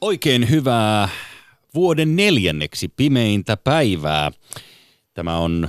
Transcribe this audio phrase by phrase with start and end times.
[0.00, 1.08] Oikein hyvää
[1.74, 4.32] vuoden neljänneksi pimeintä päivää.
[5.14, 5.68] Tämä on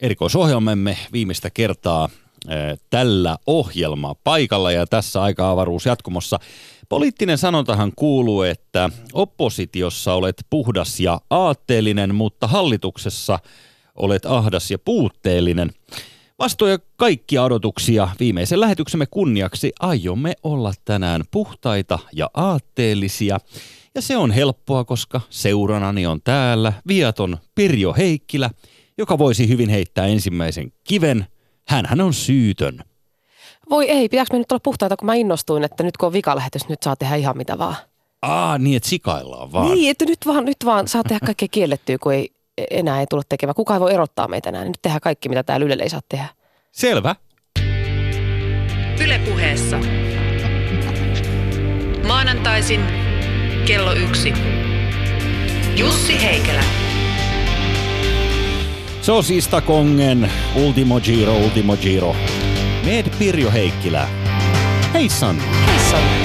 [0.00, 2.08] erikoisohjelmamme viimeistä kertaa
[2.48, 6.38] eh, tällä ohjelma paikalla ja tässä aika-avaruus jatkumossa.
[6.88, 13.38] Poliittinen sanontahan kuuluu, että oppositiossa olet puhdas ja aatteellinen, mutta hallituksessa
[13.94, 15.70] olet ahdas ja puutteellinen.
[16.38, 23.38] Vastoja kaikkia odotuksia viimeisen lähetyksemme kunniaksi aiomme olla tänään puhtaita ja aatteellisia.
[23.94, 28.50] Ja se on helppoa, koska seuranani on täällä viaton Pirjo Heikkilä,
[28.98, 31.26] joka voisi hyvin heittää ensimmäisen kiven.
[31.68, 32.84] Hänhän on syytön.
[33.70, 36.68] Voi ei, pitääkö me nyt olla puhtaita, kun mä innostuin, että nyt kun on vikalähetys,
[36.68, 37.76] nyt saa tehdä ihan mitä vaan.
[38.22, 39.74] Aa, niin että sikaillaan vaan.
[39.74, 42.30] Niin, että nyt vaan, nyt vaan saa tehdä kaikkea kiellettyä, kun ei,
[42.70, 43.54] enää ei tule tekemään.
[43.54, 44.64] Kukaan ei voi erottaa meitä enää.
[44.64, 46.26] Nyt tehdään kaikki, mitä täällä Ylelle ei saa tehdä.
[46.72, 47.16] Selvä.
[49.04, 49.78] Ylepuheessa.
[52.06, 52.80] Maanantaisin
[53.66, 54.32] kello yksi.
[55.76, 56.64] Jussi Heikelä.
[59.02, 62.16] Sosista Kongen, Ultimo Giro, Ultimo Giro.
[62.84, 64.08] Med Pirjo Heikkilä.
[64.94, 65.36] Heissan.
[65.66, 66.21] Heissan.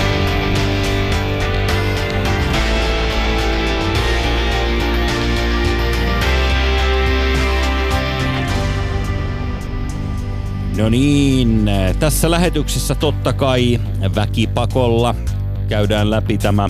[10.77, 13.79] No niin, tässä lähetyksessä totta kai
[14.15, 15.15] väkipakolla
[15.69, 16.69] käydään läpi tämä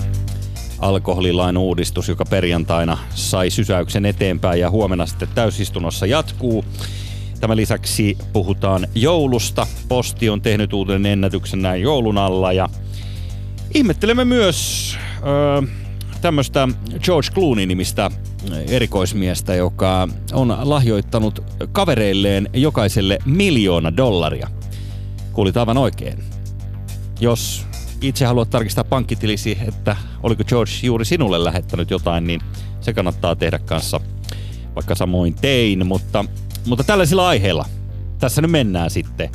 [0.78, 6.64] alkoholilain uudistus, joka perjantaina sai sysäyksen eteenpäin ja huomenna sitten täysistunnossa jatkuu.
[7.40, 9.66] Tämän lisäksi puhutaan joulusta.
[9.88, 12.68] Posti on tehnyt uuden ennätyksen näin joulun alla ja
[13.74, 15.62] ihmettelemme myös öö,
[16.20, 16.68] tämmöistä
[17.02, 18.10] George Clooney-nimistä
[18.68, 24.48] erikoismiestä, joka on lahjoittanut kavereilleen jokaiselle miljoona dollaria.
[25.32, 26.24] Kuulit aivan oikein.
[27.20, 27.66] Jos
[28.00, 32.40] itse haluat tarkistaa pankkitilisi, että oliko George juuri sinulle lähettänyt jotain, niin
[32.80, 34.00] se kannattaa tehdä kanssa,
[34.74, 36.24] vaikka samoin tein, mutta,
[36.66, 37.64] mutta tällaisilla aiheilla
[38.18, 39.30] tässä nyt mennään sitten.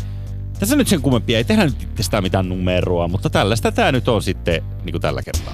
[0.60, 4.24] Tässä nyt sen kummempia, ei tehdä nyt itsestään mitään numeroa, mutta tällaista tämä nyt on
[4.24, 5.54] sitten niin kuin tällä kertaa.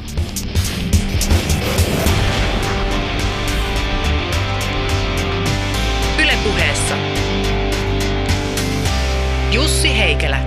[10.20, 10.40] Heikelä.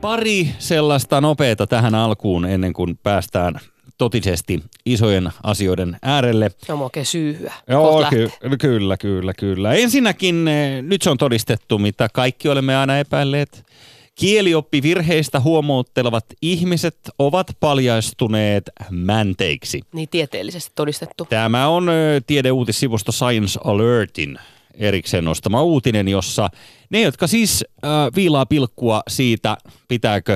[0.00, 3.54] Pari sellaista nopeata tähän alkuun ennen kuin päästään
[3.98, 6.50] totisesti isojen asioiden äärelle.
[6.68, 7.52] No oikein syyhyä.
[7.68, 9.74] Joo, ky- kyllä, kyllä, kyllä.
[9.74, 13.66] Ensinnäkin eh, nyt se on todistettu, mitä kaikki olemme aina epäilleet.
[14.14, 19.80] Kielioppivirheistä huomauttelevat ihmiset ovat paljaistuneet mänteiksi.
[19.92, 21.24] Niin tieteellisesti todistettu.
[21.24, 24.38] Tämä on ö, tiedeuutissivusto Science Alertin
[24.76, 26.48] erikseen nostama uutinen, jossa
[26.90, 29.56] ne, jotka siis äh, viilaa pilkkua siitä,
[29.88, 30.32] pitääkö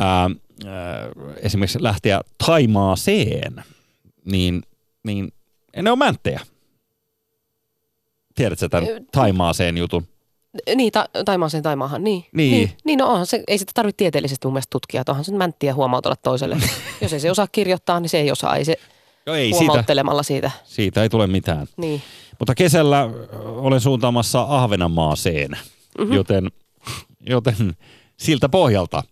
[0.00, 0.30] äh, äh,
[1.36, 3.64] esimerkiksi lähteä Taimaaseen,
[4.24, 4.62] niin,
[5.04, 5.32] niin
[5.82, 6.40] ne on mänttejä.
[8.34, 10.06] Tiedätkö tämän Taimaaseen jutun?
[10.74, 12.24] Niin, ta- Taimaaseen Taimaahan, niin.
[12.32, 12.52] Niin.
[12.52, 12.70] niin.
[12.84, 15.74] Niin, no onhan se, ei sitä tarvitse tieteellisesti mun mielestä tutkia, että onhan se mänttiä
[15.74, 16.56] huomautella toiselle.
[17.00, 18.76] Jos ei se osaa kirjoittaa, niin se ei osaa, ei se
[19.26, 20.50] No ei siitä, huomauttelemalla siitä.
[20.64, 21.66] siitä ei tule mitään.
[21.76, 22.02] Niin.
[22.40, 23.10] Mutta kesällä
[23.42, 25.50] olen suuntaamassa Ahvenanmaaseen,
[25.98, 26.12] mm-hmm.
[26.14, 26.48] joten,
[27.20, 27.76] joten
[28.16, 29.02] siltä pohjalta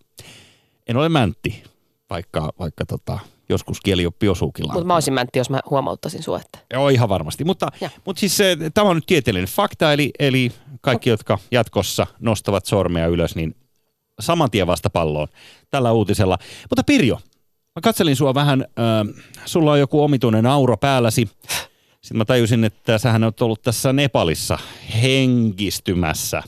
[0.87, 1.63] en ole mäntti,
[2.09, 3.19] vaikka, vaikka tota,
[3.49, 7.43] joskus kielioppi osuukin Mutta mä olisin mäntti, jos mä huomauttaisin sua, että Joo, ihan varmasti.
[7.43, 7.89] Mutta, Ja.
[8.05, 10.51] mutta siis se, tämä on nyt tieteellinen fakta, eli, eli
[10.81, 13.55] kaikki, jotka jatkossa nostavat sormea ylös, niin
[14.19, 15.27] saman tien vasta palloon
[15.69, 16.37] tällä uutisella.
[16.69, 17.15] Mutta Pirjo,
[17.75, 21.29] mä katselin sua vähän, äh, sulla on joku omituinen auro päälläsi.
[22.01, 24.57] Sitten mä tajusin, että sähän oot ollut tässä Nepalissa
[25.01, 26.43] hengistymässä.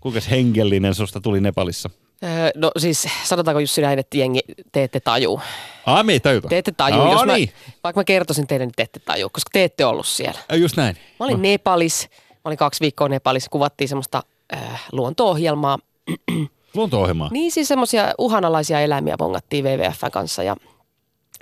[0.00, 1.90] Kuinka hengellinen susta tuli Nepalissa?
[2.24, 4.40] Öö, no siis sanotaanko Jussi näin, että jengi,
[4.72, 5.40] te ette taju.
[5.86, 6.48] Ah, me ei tajuta.
[6.48, 6.96] Te ette taju.
[6.96, 7.50] No Jos mä, niin,
[7.84, 10.40] vaikka mä kertoisin teille, niin te ette taju, koska te ette ollut siellä.
[10.56, 10.96] just näin.
[11.20, 14.22] Mä olin Nepalis, mä olin kaksi viikkoa Nepalissa, kuvattiin semmoista
[14.54, 15.78] äh, luonto-ohjelmaa.
[16.74, 17.28] Luonto-ohjelmaa.
[17.32, 20.56] Niin siis semmoisia uhanalaisia eläimiä bongattiin WWFn kanssa ja,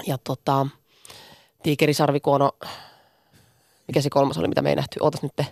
[0.07, 0.67] ja tota,
[1.63, 2.51] tiikerisarvikuono,
[3.89, 5.47] mikä se kolmas oli, mitä me ei nähty, ootas nyt te,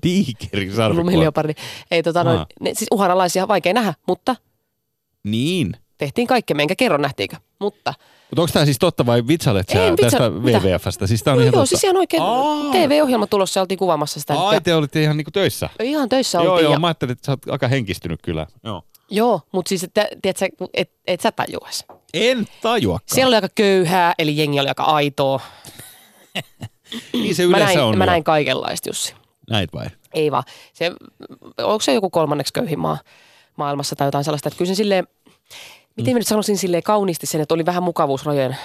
[0.00, 1.10] Tiikerisarvikuono.
[1.10, 1.52] lumiliopardi.
[1.90, 4.36] Ei tota noin, ne, siis uhanalaisia, vaikea nähdä, mutta
[5.24, 5.76] Niin.
[5.98, 7.94] tehtiin kaikkemme, enkä kerro nähtiinkö, mutta
[8.30, 10.28] Mutta onko tämä siis totta vai vitsailet sä En vitsa- tästä?
[10.30, 11.06] WWFstä?
[11.06, 11.66] Siis tää on no ihan joo, totta.
[11.68, 12.70] siis ihan oikein Aa.
[12.72, 14.34] TV-ohjelma tulossa, oltiin kuvaamassa sitä.
[14.40, 15.70] Ai, ja, te olitte ihan niinku töissä.
[15.82, 16.64] ihan töissä Joo, oltiin.
[16.64, 18.46] joo, ja, mä ajattelin, että sä oot aika henkistynyt kyllä.
[18.64, 18.82] Joo.
[19.10, 21.84] Joo, mutta siis, että, tiedätkö, et, et sä tajuas.
[22.14, 23.14] En tajuakaan.
[23.14, 25.40] Siellä oli aika köyhää, eli jengi oli aika aitoa.
[27.12, 27.98] niin se Mä yleensä näin, on.
[27.98, 28.10] mä jo.
[28.10, 29.14] näin kaikenlaista, Jussi.
[29.50, 29.86] Näit vai?
[30.14, 30.42] Ei vaan.
[30.72, 30.92] Se,
[31.58, 32.98] onko se joku kolmanneksi köyhin maa
[33.56, 35.06] maailmassa tai jotain sellaista, että kyllä se silleen,
[35.96, 38.56] miten mä nyt sanoisin silleen kauniisti sen, että oli vähän mukavuusrajojen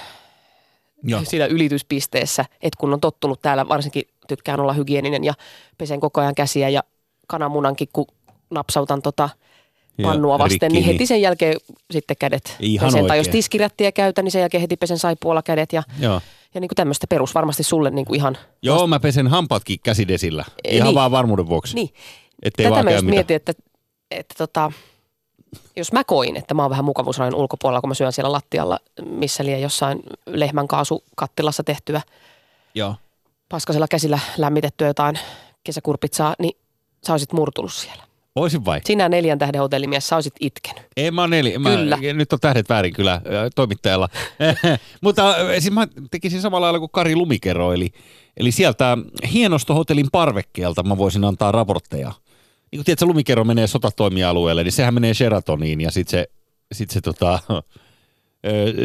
[1.02, 1.20] Joo.
[1.24, 5.34] siinä ylityspisteessä, että kun on tottunut täällä, varsinkin tykkään olla hygieninen ja
[5.78, 6.82] pesen koko ajan käsiä ja
[7.26, 8.06] kananmunankin, kun
[8.50, 9.28] napsautan tota
[10.02, 10.92] pannua vasten, rikki, niin niin.
[10.92, 11.56] heti sen jälkeen
[11.90, 13.06] sitten kädet Ihan pesen.
[13.06, 13.32] Tai jos oikein.
[13.32, 16.20] tiskirättiä käytän, niin sen jälkeen heti pesen saipuolla kädet ja, Joo.
[16.54, 18.38] Ja niin kuin tämmöistä perus varmasti sulle niin kuin ihan.
[18.62, 20.44] Joo, mä pesen hampaatkin käsidesillä.
[20.64, 20.94] Ei, Ihan niin.
[20.94, 21.74] vaan varmuuden vuoksi.
[21.74, 21.90] Niin,
[22.42, 23.16] Ettei tätä vaan mä just mitään.
[23.16, 23.52] mietin, että,
[24.10, 24.72] että tota,
[25.76, 29.44] jos mä koin, että mä oon vähän mukavuusrajan ulkopuolella, kun mä syön siellä lattialla, missä
[29.44, 32.02] liian jossain lehmän kaasukattilassa tehtyä
[32.74, 32.94] Joo.
[33.48, 35.18] paskasella käsillä lämmitettyä jotain
[35.64, 36.56] kesäkurpitsaa, niin
[37.06, 38.04] sä olisit murtunut siellä.
[38.36, 38.80] Voisin vai?
[38.84, 40.82] Sinä neljän tähden hotellimies, sä olisit itkenyt.
[40.96, 41.58] Ei, mä neli.
[41.58, 41.98] Mä, Kyllä.
[42.12, 43.20] Nyt on tähdet väärin kyllä
[43.54, 44.08] toimittajalla.
[45.02, 47.90] Mutta siis mä tekisin samalla lailla kuin Kari Lumikero, eli,
[48.36, 48.98] eli sieltä
[49.32, 52.12] hienostohotellin parvekkeelta mä voisin antaa raportteja.
[52.72, 56.28] Niin kun tiedät, Lumikero menee sotatoimialueelle, niin sehän menee Sheratoniin ja sitten se,
[56.72, 57.38] sit se tota,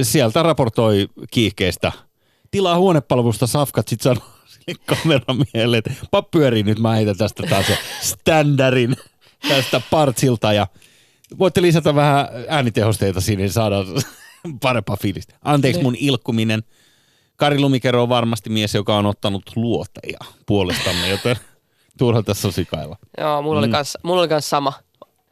[0.01, 1.91] sieltä raportoi kiihkeestä.
[2.51, 4.23] Tilaa huonepalvelusta safkat, sit sanoo
[4.85, 8.95] kameramiehelle, että pap pyörii nyt, mä heitän tästä taas se standardin
[9.47, 10.67] tästä partsilta ja
[11.39, 13.85] voitte lisätä vähän äänitehosteita siinä, niin saadaan
[14.61, 15.35] parempaa fiilistä.
[15.43, 16.63] Anteeksi mun ilkkuminen.
[17.35, 21.35] Kari Lumikero on varmasti mies, joka on ottanut luoteja puolestamme, joten
[21.97, 22.97] turha tässä on sikailla.
[23.17, 23.63] Joo, mulla, mm.
[23.63, 24.73] oli, kans, mulla oli kans sama.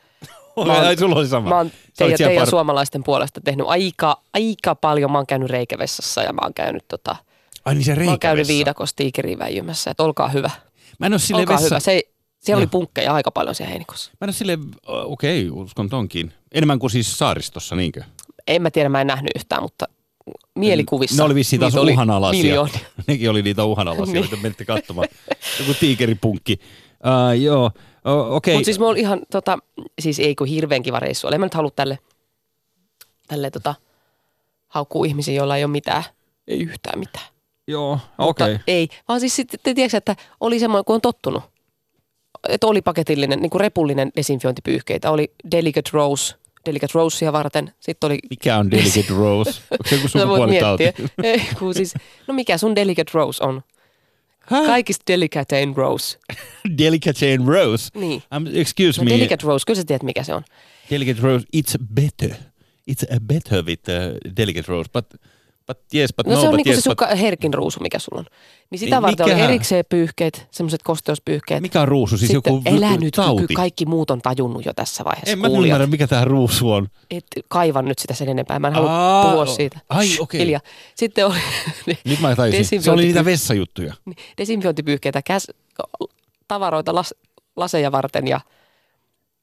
[0.65, 1.49] Mä oon- Ai, sulla oli sama.
[1.49, 5.11] Mä oon teidän, teidän par- suomalaisten puolesta tehnyt aika, aika paljon.
[5.11, 7.15] Mä oon käynyt reikävessassa ja mä oon käynyt, tota,
[7.65, 9.91] Ai niin se mä oon käynyt viidakossa tiikeriin väijymässä.
[9.91, 10.49] Että olkaa hyvä.
[10.99, 11.75] Mä en ole silleen Olkaa vessa...
[11.75, 11.79] hyvä.
[11.79, 12.01] Se,
[12.47, 12.65] siellä Joo.
[12.65, 14.11] oli punkkeja aika paljon siellä heinikossa.
[14.21, 16.33] Mä en ole silleen, okei, okay, uskon tonkin.
[16.51, 18.03] Enemmän kuin siis saaristossa, niinkö?
[18.47, 19.85] En mä tiedä, mä en nähnyt yhtään, mutta
[20.55, 21.17] mielikuvissa.
[21.17, 22.43] Ne oli vissiin taas oli uhanalaisia.
[22.43, 22.79] miljoonia.
[23.07, 24.21] Nekin oli niitä uhanalaisia, Niin.
[24.23, 25.07] joita menitte katsomaan.
[25.59, 26.59] Joku tiikeripunkki.
[26.93, 27.71] Uh, joo,
[28.05, 28.53] o- okei.
[28.55, 29.57] Mutta siis mä oon ihan, tota,
[29.99, 31.27] siis ei kun hirveän kiva reissu.
[31.27, 31.35] oli.
[31.35, 31.99] En mä nyt halua tälle,
[33.27, 33.75] tälle tota,
[34.67, 36.03] haukkuu ihmisiä, joilla ei ole mitään.
[36.47, 37.25] Ei yhtään mitään.
[37.67, 38.59] Joo, Mutta okei.
[38.67, 41.43] ei, vaan siis sitten, tiedätkö, että oli semmoinen, kun on tottunut.
[42.49, 45.11] Että oli paketillinen, niin kuin repullinen desinfiointipyyhkeitä.
[45.11, 46.35] Oli Delicate Rose,
[46.65, 47.71] Delicate Rosea varten.
[47.79, 49.51] Sitten oli Mikä on Delicate Rose?
[49.71, 50.83] Onko se joku sukupuolitauti?
[50.83, 51.07] miettiä.
[51.23, 51.93] Ei, kun siis,
[52.27, 53.61] no mikä sun Delicate Rose on?
[54.39, 54.65] Häh?
[54.65, 56.17] Kaikista Delicate Rose.
[56.77, 57.89] Delicate Rose?
[57.93, 58.23] Niin.
[58.35, 59.11] Um, excuse No me.
[59.11, 60.43] Delicate Rose, kyllä sä tiedät mikä se on.
[60.89, 62.37] Delicate Rose, it's better.
[62.91, 65.05] It's a better with uh, Delicate Rose, but,
[65.67, 66.97] but yes, but No, no, se on niinku yes, se sun but...
[66.97, 68.25] ka- herkin ruusu, mikä sulla on.
[68.69, 69.49] Niin sitä Niin, varten mikähän?
[69.49, 71.61] erikseen pyyhkeet, semmoiset kosteuspyyhkeet.
[71.61, 72.17] Mikä on ruusu?
[72.17, 73.53] Siis Sitten joku elä nyt, tauti?
[73.53, 75.31] kaikki muut on tajunnut jo tässä vaiheessa.
[75.31, 75.75] En mä kuulijat.
[75.75, 76.87] ymmärrä, mikä tämä ruusu on.
[77.11, 79.79] Et kaiva nyt sitä sen enempää, mä en halua Aa, puhua siitä.
[79.89, 80.39] ai, okei.
[80.41, 80.61] Hiljaa.
[80.95, 81.35] Sitten oli
[82.05, 82.81] Nyt mä taisin.
[82.81, 83.93] Se oli niitä vessajuttuja.
[84.05, 85.47] niin, desinfiointipyyhkeitä, käs,
[86.47, 87.13] tavaroita las,
[87.55, 88.39] laseja varten ja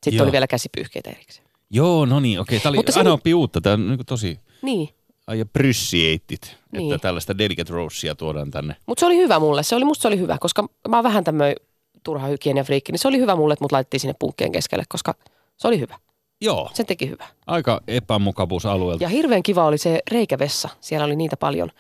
[0.03, 0.25] sitten Joo.
[0.25, 1.49] oli vielä käsipyyhkeitä erikseen.
[1.71, 2.61] Joo, no niin, okei.
[2.61, 3.61] Tämä oli Mutta se aina oli- oppii uutta.
[3.61, 4.89] Tämä on niin tosi Niin,
[5.27, 6.93] ai appreciated, Niin.
[6.95, 8.77] että tällaista Delicate Rosea tuodaan tänne.
[8.87, 9.63] mutta se oli hyvä mulle.
[9.63, 11.57] Se oli, musta se oli hyvä, koska mä oon vähän tämmöinen
[12.03, 15.15] turha hygieniafriikki, niin se oli hyvä mulle, että mut laitettiin sinne punkkeen keskelle, koska
[15.57, 15.99] se oli hyvä.
[16.41, 17.29] Joo, Se teki hyvää.
[17.47, 19.05] aika epämukavuusalueelta.
[19.05, 20.69] Ja hirveän kiva oli se reikävessa.
[20.81, 21.71] Siellä oli niitä paljon.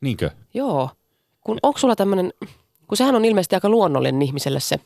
[0.00, 0.30] Niinkö?
[0.54, 0.90] Joo.
[1.40, 2.32] Kun onko sulla tämmöinen,
[2.86, 4.76] kun sehän on ilmeisesti aika luonnollinen ihmiselle se,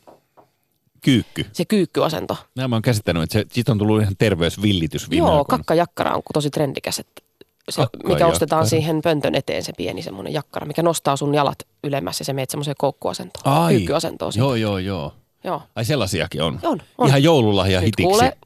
[1.01, 1.45] Kyykky.
[1.53, 2.37] se kyykkyasento.
[2.55, 6.21] Nämä mä oon käsittänyt, että se, siitä on tullut ihan terveysvillitys viime Joo, kakkajakkara on
[6.33, 6.99] tosi trendikäs.
[6.99, 7.21] Että
[7.69, 12.19] se, mikä ostetaan siihen pöntön eteen, se pieni semmoinen jakkara, mikä nostaa sun jalat ylemmäs
[12.19, 13.73] ja se meet semmoiseen koukkuasentoon, Ai.
[13.73, 14.33] kyykkyasentoon.
[14.33, 14.43] siitä.
[14.43, 15.13] Joo, joo, joo.
[15.43, 15.61] Joo.
[15.75, 16.59] Ai sellaisiakin on.
[16.63, 17.07] On, on.
[17.07, 18.03] Ihan joululahja Nyt hitiksi.
[18.09, 18.37] kuule,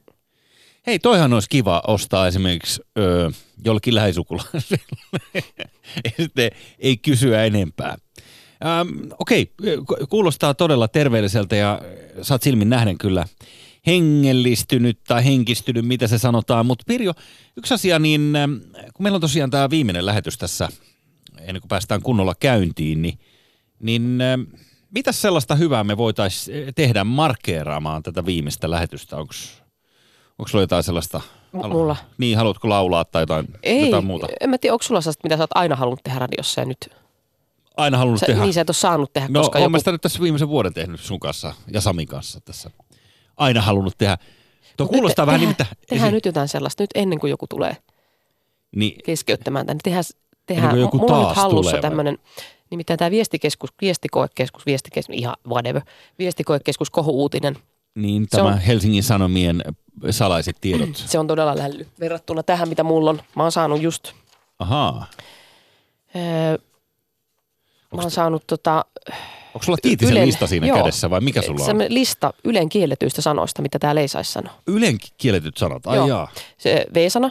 [0.86, 3.30] Hei, toihan olisi kiva ostaa esimerkiksi ö,
[3.64, 4.78] jollekin lähisukulaiselle.
[6.20, 7.96] Sitten ei kysyä enempää.
[8.66, 9.52] Ähm, Okei,
[9.86, 11.80] ku- kuulostaa todella terveelliseltä ja
[12.30, 13.26] oot silmin nähden kyllä
[13.86, 16.66] hengellistynyt tai henkistynyt, mitä se sanotaan.
[16.66, 17.12] Mutta Pirjo,
[17.56, 18.52] yksi asia, niin ähm,
[18.94, 20.68] kun meillä on tosiaan tämä viimeinen lähetys tässä,
[21.40, 23.18] ennen kuin päästään kunnolla käyntiin, niin,
[23.80, 24.40] niin ähm,
[24.90, 29.16] mitä sellaista hyvää me voitaisiin tehdä markkeeraamaan tätä viimeistä lähetystä?
[29.16, 29.34] Onko
[30.38, 31.20] Onko sulla jotain sellaista?
[31.52, 31.96] M- mulla.
[32.18, 34.26] Niin, haluatko laulaa tai jotain, ei, jotain muuta?
[34.40, 36.90] en mä tiedä, onko sulla sellaista, mitä sä oot aina halunnut tehdä radiossa ja nyt,
[37.76, 38.42] Aina halunnut sä, tehdä.
[38.42, 40.74] niin sä et ole saanut tehdä, no, koska joku, mä sitä nyt tässä viimeisen vuoden
[40.74, 42.70] tehnyt sun kanssa ja Samin kanssa tässä.
[43.40, 44.18] Aina halunnut tehdä.
[44.76, 45.86] Tuo Mut kuulostaa vähän tehdään, nimittäin...
[45.88, 47.76] Tehdään nyt jotain sellaista, nyt ennen kuin joku tulee
[48.76, 49.80] Niin, keskeyttämään tänne.
[49.84, 52.18] Tehdään, Ennen tehdään kuin joku mulla on nyt hallussa tämmöinen,
[52.70, 55.82] nimittäin tämä viestikeskus, viestikoekeskus, viestikeskus, ihan whatever,
[56.18, 57.56] viestikoekeskus, kohu-uutinen.
[57.94, 59.62] niin tämä on- Helsingin Sanomien
[60.10, 60.88] salaiset tiedot.
[60.96, 63.22] Se on todella lälly verrattuna tähän, mitä mulla on.
[63.36, 64.12] Mä oon saanut just,
[64.58, 65.06] Ahaa.
[66.16, 66.58] öö,
[67.96, 68.84] mä oon saanut tota,
[69.54, 70.78] Onko sulla Tiitisen Ylen- lista siinä joo.
[70.78, 71.84] kädessä vai mikä sulla on?
[71.88, 74.52] lista Ylen kielletyistä sanoista, mitä täällä ei saisi sanoa.
[74.66, 75.86] Ylen kielletyt sanat.
[75.86, 76.06] Ai Joo.
[76.08, 76.28] jaa.
[76.58, 77.30] Se V-sana,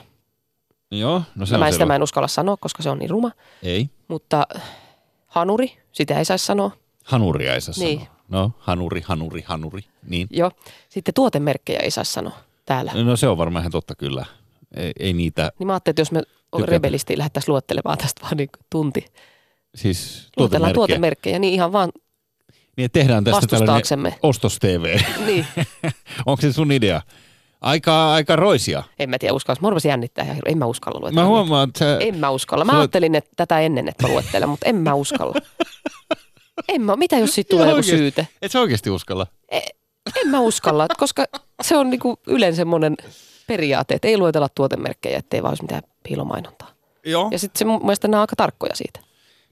[0.92, 3.32] Joo, no se mä on sitä mä en uskalla sanoa, koska se on niin ruma.
[3.64, 3.90] Ei.
[4.08, 4.48] Mutta
[5.28, 6.72] hanuri, sitä ei saisi sanoa.
[7.04, 8.00] Hanuria ei saa Niin.
[8.00, 8.16] sanoa.
[8.30, 9.82] No, hanuri, hanuri, hanuri.
[10.08, 10.28] Niin.
[10.32, 10.52] Joo.
[10.90, 12.34] Sitten tuotemerkkejä ei saisi sanoa
[12.66, 12.92] täällä.
[13.04, 14.26] No se on varmaan ihan totta kyllä.
[14.76, 16.22] Ei, ei niitä, Niin mä ajattelin, että jos me
[16.56, 16.72] Tykätä.
[16.72, 19.06] rebelisti lähdettäisiin luettelemaan tästä vaan niin tunti.
[19.76, 20.74] siis Luetellaan tuotemerkkejä.
[20.74, 21.92] tuotemerkkejä, niin ihan vaan
[22.79, 25.00] Niin tehdään tästä tällainen ostos-TV.
[25.25, 25.45] Niin.
[26.25, 27.01] Onko se sun idea?
[27.62, 28.83] Aika, aika roisia.
[29.00, 29.62] En mä tiedä, uskallas.
[29.62, 30.38] Mä rupesin jännittää ihan.
[30.45, 31.21] En mä uskalla Mä luetella.
[31.21, 31.29] niitä.
[31.29, 32.65] huomaan, että En mä uskalla.
[32.65, 35.36] Mä Sulla- ajattelin että tätä ennen, että mä luettelen, mutta en mä uskalla.
[36.67, 38.27] En mä, mitä jos siitä tulee joku syyte?
[38.41, 39.27] et sä oikeasti uskalla.
[39.51, 41.25] En mä uskalla, koska
[41.62, 42.95] se on niinku yleensä semmoinen
[43.48, 46.71] periaate, että ei luetella tuotemerkkejä, ettei vaan olisi mitään piilomainontaa.
[47.05, 47.27] Joo.
[47.31, 49.00] Ja sitten se mun mielestä nämä on aika tarkkoja siitä.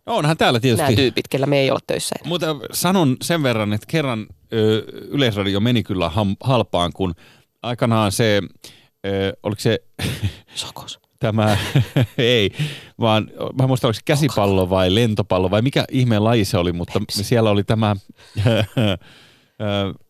[0.07, 0.95] Onhan täällä Nämä tietysti.
[0.95, 2.29] tyypit, kellä me ei olla töissä enää.
[2.29, 7.15] Mutta sanon sen verran, että kerran ö, Yleisradio meni kyllä ham, halpaan, kun
[7.63, 8.41] aikanaan se,
[9.07, 9.79] ö, oliko se
[10.55, 10.99] Sokos.
[11.19, 11.57] tämä,
[12.17, 12.51] ei,
[12.99, 16.73] vaan mä en muista, oliko se käsipallo vai lentopallo vai mikä ihmeen laji se oli,
[16.73, 17.23] mutta Pepsi.
[17.23, 17.95] siellä oli tämä,
[18.47, 18.97] ö,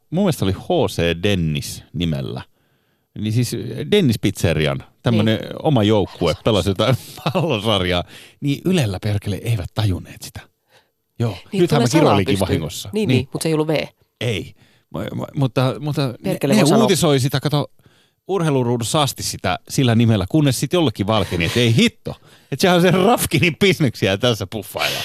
[0.10, 1.24] mun mielestä oli H.C.
[1.24, 2.42] Dennis nimellä.
[3.18, 3.52] Niin siis
[3.92, 5.54] Dennis Pizzerian, tämmöinen niin.
[5.64, 6.96] oma joukkue, pelasi jotain
[7.34, 8.04] pallosarjaa,
[8.42, 10.40] niin Ylellä perkele eivät tajunneet sitä.
[11.20, 12.90] Joo, niin, nythän mä kiroilinkin vahingossa.
[12.94, 13.84] Niin, niin, mutta se ei ollut V.
[14.22, 14.54] Ei,
[14.94, 16.84] M- mutta, mutta ne, Perkele ne voi sanoa.
[16.84, 17.72] uutisoi sitä, kato,
[18.28, 22.16] urheiluruudussa asti sitä sillä nimellä, kunnes sitten jollekin valkeni, että ei hitto.
[22.52, 25.00] Että sehän on se Rafkinin bisneksiä tässä puffailla.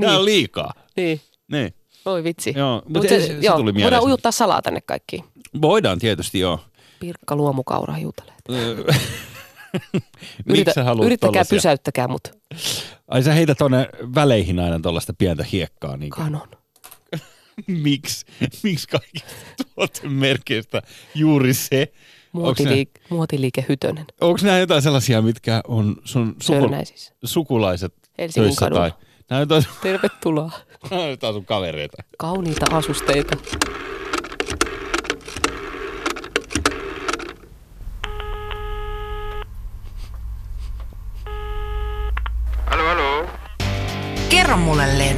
[0.00, 0.18] Tämä Niin.
[0.18, 0.72] on liikaa.
[0.96, 1.20] Niin.
[1.52, 1.74] Niin.
[2.04, 2.54] Oi vitsi.
[2.56, 4.06] Joo, mutta Mut se- se tuli mieleen voidaan se.
[4.06, 5.24] ujuttaa salaa tänne kaikkiin.
[5.62, 6.60] Voidaan tietysti, joo.
[7.00, 8.40] Pirkka luomukaura hiutaleet.
[10.44, 11.56] Miksi sä haluat yrittäkää, tollasia?
[11.56, 12.28] pysäyttäkää mut.
[13.08, 15.96] Ai sä heität tonne väleihin aina tuollaista pientä hiekkaa.
[15.96, 16.48] Niin Kanon.
[17.66, 18.26] Miksi?
[18.62, 19.34] Miksi kaikista
[19.74, 20.82] tuotemerkeistä
[21.14, 21.92] juuri se?
[22.34, 24.04] Onko ne, Muotiliike, muotiliike Hytönen.
[24.20, 26.68] onks nämä jotain sellaisia, mitkä on sun suku,
[27.24, 28.60] sukulaiset Helsingin töissä?
[28.60, 28.90] kadulla.
[29.26, 30.50] Tai, jotain, Tervetuloa.
[30.90, 32.02] nämä on jotain sun kavereita.
[32.18, 33.36] Kauniita asusteita.
[42.76, 43.28] Hallå, hallå?
[44.28, 45.16] Kerro mulle, Len.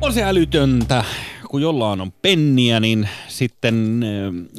[0.00, 1.04] On se älytöntä,
[1.48, 4.02] kun jollain on penniä, niin sitten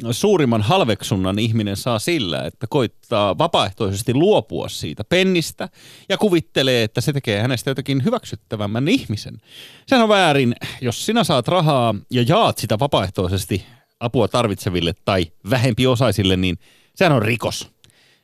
[0.04, 5.68] äh, suurimman halveksunnan ihminen saa sillä, että koittaa vapaaehtoisesti luopua siitä pennistä
[6.08, 9.38] ja kuvittelee, että se tekee hänestä jotakin hyväksyttävämmän ihmisen.
[9.86, 13.66] Sehän on väärin, jos sinä saat rahaa ja jaat sitä vapaaehtoisesti
[14.00, 16.58] apua tarvitseville tai vähempiosaisille, niin
[16.94, 17.70] sehän on rikos.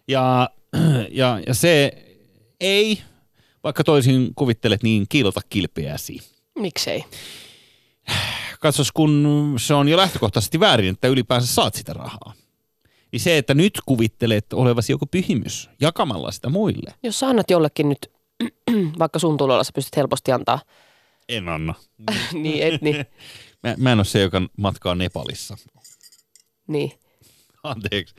[0.09, 0.51] Ja,
[1.11, 1.93] ja, ja se
[2.61, 3.03] ei,
[3.65, 6.19] vaikka toisin kuvittelet, niin kiilota kilpeäsi
[6.59, 7.05] Miksei?
[8.61, 12.33] katsos, kun se on jo lähtökohtaisesti väärin, että ylipäänsä saat sitä rahaa.
[13.13, 16.95] Niin se, että nyt kuvittelet olevasi joku pyhimys jakamalla sitä muille.
[17.03, 18.11] Jos sä annat jollekin nyt,
[18.99, 20.61] vaikka sun tulolla sä pystyt helposti antaa,
[21.29, 21.75] En anna.
[22.33, 22.97] niin et, niin,
[23.63, 25.57] Mä, mä en ole se, joka matkaa Nepalissa.
[26.67, 26.93] niin.
[27.63, 28.15] Anteeksi.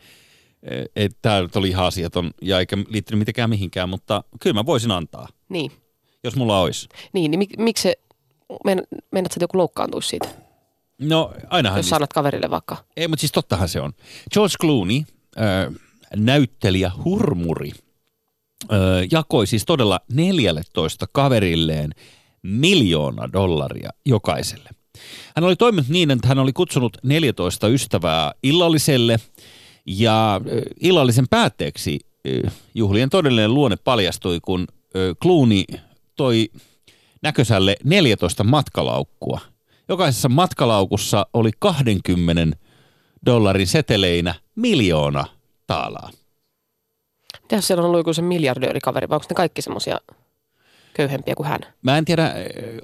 [1.21, 5.27] Tämä nyt oli ihan asiaton ja eikä liittynyt mitenkään mihinkään, mutta kyllä mä voisin antaa,
[5.49, 5.71] Niin,
[6.23, 6.87] jos mulla olisi.
[7.13, 7.95] niin, niin mik, miksi se,
[8.65, 10.27] men, mennät sä, että joku loukkaantuisi siitä,
[10.99, 12.77] No ainahan jos sä annat kaverille vaikka.
[12.97, 13.93] Ei, mutta siis tottahan se on.
[14.33, 15.73] George Clooney, äh,
[16.15, 17.71] näyttelijä hurmuri,
[18.63, 18.77] äh,
[19.11, 21.91] jakoi siis todella 14 kaverilleen
[22.41, 24.69] miljoona dollaria jokaiselle.
[25.35, 29.19] Hän oli toiminut niin, että hän oli kutsunut 14 ystävää illalliselle
[29.85, 30.41] ja
[30.79, 31.99] illallisen päätteeksi
[32.75, 34.67] juhlien todellinen luonne paljastui, kun
[35.21, 35.63] Clooney
[36.15, 36.49] toi
[37.21, 39.39] näkösälle 14 matkalaukkua.
[39.89, 42.57] Jokaisessa matkalaukussa oli 20
[43.25, 45.25] dollarin seteleinä miljoona
[45.67, 46.09] taalaa.
[47.41, 49.99] Mitä jos siellä on ollut joku se miljardöörikaveri, vai onko ne kaikki semmoisia
[50.93, 51.59] köyhempiä kuin hän?
[51.81, 52.33] Mä en tiedä,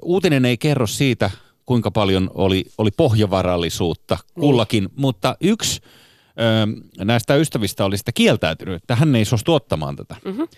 [0.02, 1.30] uutinen ei kerro siitä,
[1.66, 4.92] kuinka paljon oli, oli pohjavarallisuutta kullakin, niin.
[4.96, 5.80] mutta yksi
[6.40, 10.16] ö, näistä ystävistä oli sitä kieltäytynyt, että hän ei suostu ottamaan tätä.
[10.24, 10.48] Mm-hmm.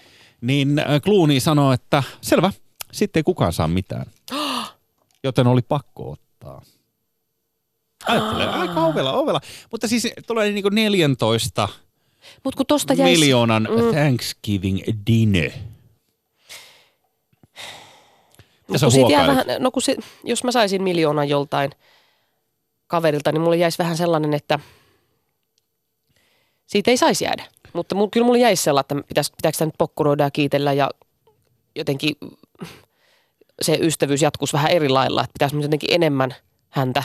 [0.41, 2.53] Niin Clooney sanoi, että selvä,
[2.93, 4.07] sitten ei kukaan saa mitään.
[5.25, 6.63] Joten oli pakko ottaa.
[8.07, 9.41] Ajattele, aika ovela, ovela.
[9.71, 11.69] Mutta siis tulee niinku 14
[12.45, 13.21] Mutta kun tosta jäisi...
[13.21, 13.95] miljoonan mm.
[13.95, 15.51] Thanksgiving dinner.
[18.69, 19.47] Mut sä kun siitä jää huokailet?
[19.47, 21.71] vähän, no kun se, jos mä saisin miljoonan joltain
[22.87, 24.59] kaverilta, niin mulle jäisi vähän sellainen, että
[26.69, 27.45] siitä ei saisi jäädä.
[27.73, 30.91] Mutta mul, kyllä mulle jäisi sellainen, että pitäis, pitääkö sitä nyt pokkuroida ja kiitellä ja
[31.77, 32.17] jotenkin
[33.63, 35.21] se ystävyys jatkuisi vähän eri lailla.
[35.21, 36.35] Että pitäisi jotenkin enemmän
[36.69, 37.03] häntä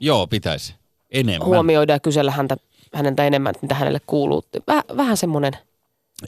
[0.00, 0.74] Joo, pitäisi.
[1.10, 1.48] Enemmän.
[1.48, 2.56] huomioida ja kysellä häntä
[2.94, 4.44] häneltä enemmän, mitä hänelle kuuluu.
[4.66, 5.52] Väh, vähän semmoinen,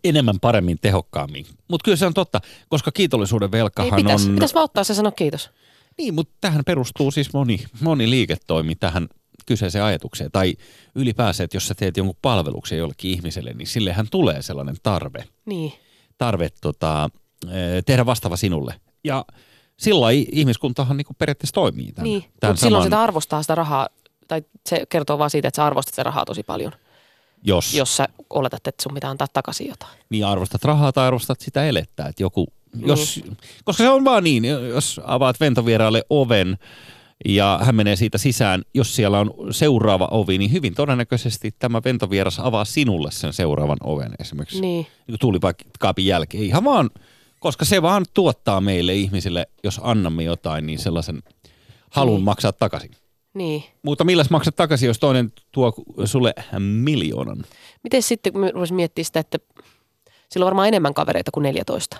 [0.04, 1.46] Enemmän, paremmin, tehokkaammin.
[1.68, 4.34] Mutta kyllä se on totta, koska kiitollisuuden ei velkahan pitäisi, on...
[4.34, 5.50] pitäisi vaan ottaa se sanoa kiitos.
[5.98, 9.08] Niin, mutta tähän perustuu siis moni, moni liiketoimi tähän
[9.46, 10.30] kyseiseen ajatukseen.
[10.32, 10.54] Tai
[10.94, 15.72] ylipäänsä, että jos sä teet jonkun palveluksen jollekin ihmiselle, niin sillehän tulee sellainen tarve, Niin,
[16.18, 17.10] tarve tota,
[17.46, 18.74] eh, tehdä vastaava sinulle.
[19.04, 19.24] Ja
[19.76, 22.24] sillä ihmiskuntahan niin periaatteessa toimii tämän, niin.
[22.40, 23.88] tämän mutta silloin saman, sitä arvostaa sitä rahaa,
[24.28, 26.72] tai se kertoo vaan siitä, että sä arvostat sitä rahaa tosi paljon,
[27.44, 29.98] jos, jos sä oletat, että sun pitää antaa takaisin jotain.
[30.10, 32.06] niin arvostat rahaa tai arvostat sitä elettä.
[32.06, 32.46] Että joku,
[32.86, 33.20] jos,
[33.64, 36.58] koska se on vaan niin, jos avaat ventovieraalle oven
[37.24, 42.38] ja hän menee siitä sisään, jos siellä on seuraava ovi, niin hyvin todennäköisesti tämä ventovieras
[42.40, 44.60] avaa sinulle sen seuraavan oven esimerkiksi.
[44.60, 46.42] Niin, niin tulipakaapin jälkeen.
[46.44, 46.90] Ihan vaan,
[47.40, 51.22] koska se vaan tuottaa meille ihmisille, jos annamme jotain, niin sellaisen
[51.90, 52.24] halun Niin.
[52.24, 52.90] maksaa takaisin.
[53.34, 53.64] niin.
[53.82, 55.72] Mutta milläs maksat takaisin, jos toinen tuo
[56.04, 57.44] sulle miljoonan?
[57.82, 59.38] Miten sitten, kun rupesin miettimään sitä, että
[60.30, 61.96] sillä on varmaan enemmän kavereita kuin 14.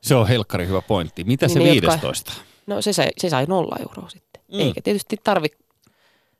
[0.00, 1.24] Se on helkkari hyvä pointti.
[1.24, 2.32] Mitä Niin se ne, jotka- 15?
[2.68, 4.42] No se sai, se sai nolla euroa sitten.
[4.52, 4.60] Mm.
[4.60, 5.46] Eikä tietysti tarvi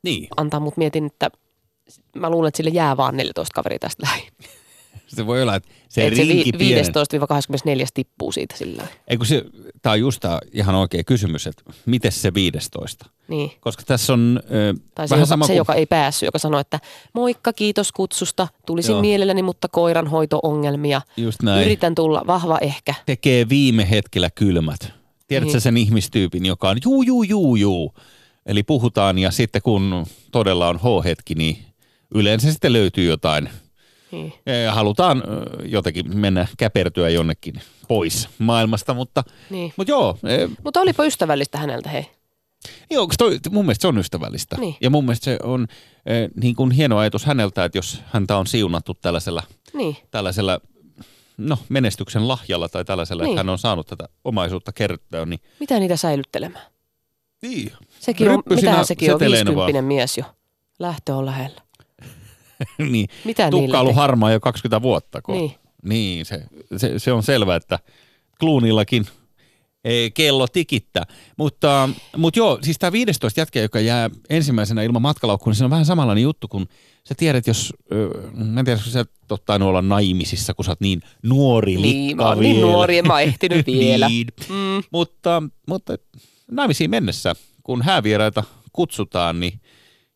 [0.03, 1.31] Niin, antaa, mutta mietin, että
[2.17, 4.29] mä luulen, että sille jää vaan 14 kaveria tästä lähi.
[5.17, 6.85] se voi olla, että se Et se rinki vi- pienen.
[6.85, 8.95] 15-24 tippuu siitä sillä lailla.
[9.09, 9.45] Ei kun se,
[9.83, 13.11] tää on just tää ihan oikea kysymys, että miten se 15?
[13.29, 13.53] Niin.
[13.61, 15.57] Koska tässä on ö, Tai se, vähän joka, sama se kuin...
[15.57, 16.81] joka ei päässyt, joka sanoi, että
[17.13, 18.97] moikka, kiitos kutsusta, tulisin Joo.
[18.97, 19.03] Joo.
[19.03, 21.01] mielelläni, mutta koiranhoito-ongelmia.
[21.17, 21.65] Just näin.
[21.65, 22.95] Yritän tulla, vahva ehkä.
[23.07, 24.98] tekee viime hetkellä kylmät.
[25.29, 25.61] Tiedätkö Niin.
[25.61, 27.95] sen ihmistyypin, joka on juu, juu, juu, juu.
[28.47, 31.59] Eli puhutaan ja sitten kun todella on H-hetki, niin
[32.15, 33.49] yleensä sitten löytyy jotain.
[34.13, 34.33] Niin.
[34.71, 35.23] Halutaan
[35.65, 37.55] jotenkin mennä käpertyä jonnekin
[37.89, 39.73] pois maailmasta, mutta, Niin.
[39.77, 42.07] mutta joo, eh, Mutta olipa ystävällistä häneltä, hei.
[42.91, 44.57] joo toi, mun mielestä se on ystävällistä.
[44.61, 44.77] Niin.
[44.81, 45.67] Ja mun mielestä se on
[46.07, 49.43] eh, niin kuin hieno ajatus häneltä, että jos häntä on siunattu tällaisella,
[49.75, 49.97] Niin.
[50.11, 50.61] tällaisella
[51.39, 53.33] no, menestyksen lahjalla tai tällaisella, niin.
[53.33, 56.67] Että hän on saanut tätä omaisuutta kertoa, niin Mitä niitä säilyttelemään?
[57.43, 57.73] Niin.
[58.01, 60.25] Sekin on, mitähän sekin on, seteleinä 50 mies jo.
[60.79, 61.63] Lähtö on lähellä.
[62.93, 63.09] niin.
[63.25, 65.23] Mitä Tukka niille ollut harmaa jo 20 vuotta.
[65.23, 65.35] Kun...
[65.35, 65.55] Niin.
[65.83, 66.43] niin se,
[66.77, 67.79] se, se, on selvä, että
[68.41, 69.07] Kluunillakin
[69.85, 71.05] ei, kello tikittää.
[71.37, 75.71] Mutta, mutta joo, siis tämä 15 jätkä, joka jää ensimmäisenä ilman matkalaukkuun, niin se on
[75.71, 76.67] vähän samanlainen juttu, kun
[77.09, 77.73] sä tiedät, jos,
[78.35, 79.05] mä en tiedä, sä
[79.47, 82.71] tainnut olla naimisissa, kun sä oot niin nuori Niin, likka mä oon niin vielä.
[82.73, 84.09] nuori, en mä oon ehtinyt vielä.
[84.09, 84.27] niin.
[84.49, 84.83] Mm.
[84.93, 85.97] Mutta, mutta
[86.51, 89.61] naimisiin mennessä, kun häävieraita kutsutaan, niin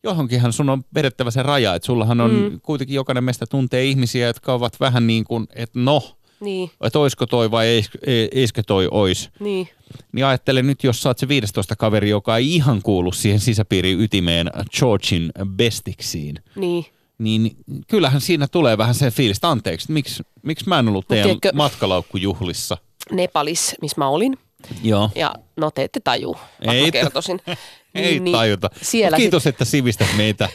[0.05, 2.61] johonkinhan sun on vedettävä se raja, että sullahan on mm.
[2.63, 7.27] kuitenkin jokainen meistä tuntee ihmisiä, jotka ovat vähän niin kuin, että no, Niin, että oisko
[7.27, 7.91] toi vai eis,
[8.33, 9.31] eiskö toi ois.
[9.41, 9.69] niin.
[10.13, 14.51] Niin ajattele nyt, jos oot se 15 kaveri, joka ei ihan kuulu siihen sisäpiirin ytimeen
[14.79, 16.87] Georgin bestiksiin, Niin.
[17.19, 17.57] niin
[17.89, 21.51] kyllähän siinä tulee vähän se fiilis, että anteeksi, miksi, miksi mä en ollut teidän tiedätkö-
[21.55, 22.77] matkalaukkujuhlissa?
[23.11, 24.39] Nepalis, missä mä olin.
[24.83, 25.11] Joo.
[25.15, 27.41] Ja no te ette vaikka Ei mä kertoisin.
[27.95, 28.71] Ei niin, tajuta.
[28.83, 30.49] Siellä, Kiitos, että sivistät meitä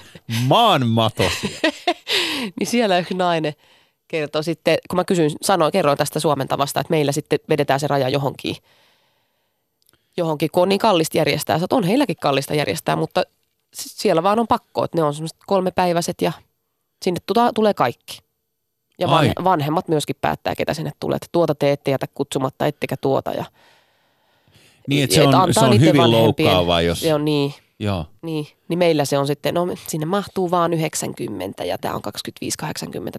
[0.44, 1.60] maan matosia.
[2.60, 3.54] niin siellä yksi nainen
[4.08, 7.88] kertoi sitten, kun mä kysyin, sanoin, kerroin tästä Suomen tavasta, että meillä sitten vedetään se
[7.88, 8.56] raja johonkin,
[10.18, 11.60] johonkin, kun on niin kallista järjestää.
[11.60, 13.24] Sä on heilläkin kallista järjestää, mutta
[13.74, 16.32] siellä vaan on pakko, että ne on semmoiset kolmepäiväiset ja
[17.04, 18.20] sinne tuta, tulee kaikki.
[19.00, 19.14] Ja Ai.
[19.14, 21.16] vanhe, vanhemmat myöskin päättää, ketä sinne tulee.
[21.16, 23.32] Että tuota te ette jätä kutsumatta, ettekä tuota.
[23.32, 23.46] Ja,
[24.88, 27.00] Niin, että se et on, antaa se on hyvin vanhempien- loukkaavaa, jos...
[27.00, 28.06] Se on niin, Joo.
[28.22, 32.02] niin, niin meillä se on sitten, no sinne mahtuu vaan 90 ja tämä on
[32.66, 32.70] 25-80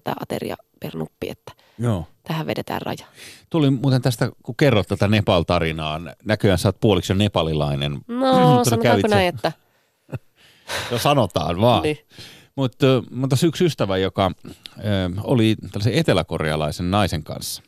[0.04, 2.06] tämä ateria per nuppi, että Joo.
[2.22, 3.06] tähän vedetään raja.
[3.50, 7.98] Tuli muuten tästä, kun kerrot tätä Nepal-tarinaa, näköjään sä oot puoliksi nepalilainen.
[8.08, 8.32] No
[8.64, 9.52] sanotaanko kävit sä- näin, että
[10.90, 11.82] No sanotaan vaan.
[11.82, 11.98] niin.
[12.56, 14.50] Mutta mutta tässä yksi ystävä, joka ö,
[15.24, 17.62] oli tällaisen eteläkorealaisen naisen kanssa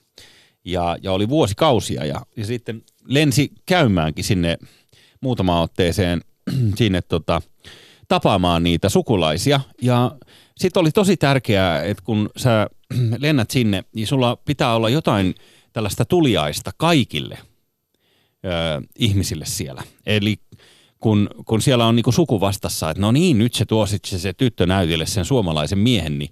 [0.65, 4.59] ja, ja oli vuosikausia ja, ja sitten lensi käymäänkin sinne
[5.21, 6.21] muutamaan otteeseen
[6.79, 7.43] sinne tota,
[8.09, 10.17] tapaamaan niitä sukulaisia ja
[10.57, 12.67] sitten oli tosi tärkeää, että kun sä
[13.19, 15.35] lennät sinne, niin sulla pitää olla jotain
[15.73, 17.39] tällaista tuliaista kaikille
[18.45, 19.83] ö, ihmisille siellä.
[20.07, 20.37] Eli
[21.01, 24.19] kun, kun siellä on niinku suku vastassa, että no niin, nyt se tuo sit se,
[24.19, 26.31] se tyttö näytille sen suomalaisen miehen, niin,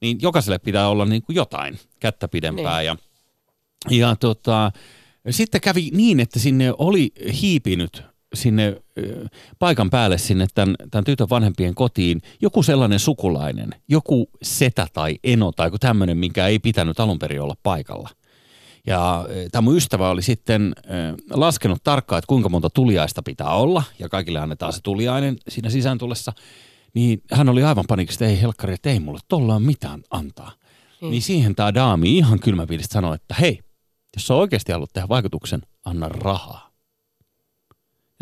[0.00, 2.78] niin jokaiselle pitää olla niinku jotain kättä pidempää.
[2.78, 2.86] Niin.
[2.86, 2.96] Ja,
[3.90, 4.72] ja tota,
[5.30, 8.02] sitten kävi niin, että sinne oli hiipinyt
[8.34, 8.76] sinne
[9.58, 15.52] paikan päälle sinne tämän, tämän tytön vanhempien kotiin joku sellainen sukulainen, joku setä tai eno
[15.52, 18.10] tai joku tämmöinen, mikä ei pitänyt alun perin olla paikalla.
[18.86, 20.74] Ja tämä mun ystävä oli sitten
[21.30, 25.98] laskenut tarkkaan, että kuinka monta tuliaista pitää olla, ja kaikille annetaan se tuliainen siinä sisään
[25.98, 26.32] tullessa.
[26.94, 30.52] Niin hän oli aivan panikissa, että ei helkkari, että ei mulle tollaan mitään antaa.
[31.02, 31.10] Mm.
[31.10, 33.60] Niin siihen tämä daami ihan kylmäpiilistä sanoi, että hei,
[34.16, 36.63] jos sä oikeasti haluat tehdä vaikutuksen, anna rahaa.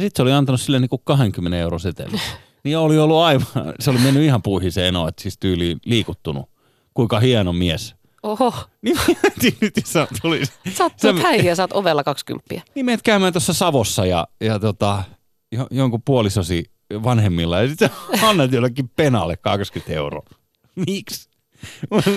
[0.00, 2.16] Sitten se oli antanut sille niinku 20 euro seteli.
[2.64, 3.46] niin oli ollut aivan,
[3.80, 6.50] se oli mennyt ihan puihin se eno, että siis tyyli liikuttunut.
[6.94, 7.94] Kuinka hieno mies.
[8.22, 10.42] Oho, Niin mietin nyt, jos sä tuli.
[10.72, 12.54] sä oot Sä- häihin ja sä oot ovella 20.
[12.74, 15.02] Niin menet käymään tuossa Savossa ja, ja tota,
[15.52, 16.64] jo, jonkun puolisosi
[17.04, 17.90] vanhemmilla ja sitten
[18.22, 20.26] annat jollekin penalle 20 euroa.
[20.86, 21.28] Miksi?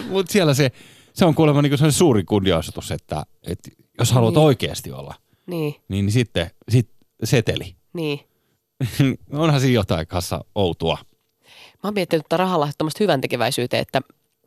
[0.10, 0.72] Mutta siellä se,
[1.14, 4.44] se on kuulemma niin suuri kunnianosoitus, että, että jos haluat Niin.
[4.44, 5.14] oikeasti olla,
[5.48, 6.90] Niin, niin, niin sitten sit
[7.24, 7.76] seteli.
[7.94, 8.20] niin.
[9.32, 10.98] Onhan siinä jotain kanssa outoa.
[11.84, 14.02] Mä oon miettinyt tätä rahalahjoittamasta hyvän tekeväisyyteen, että,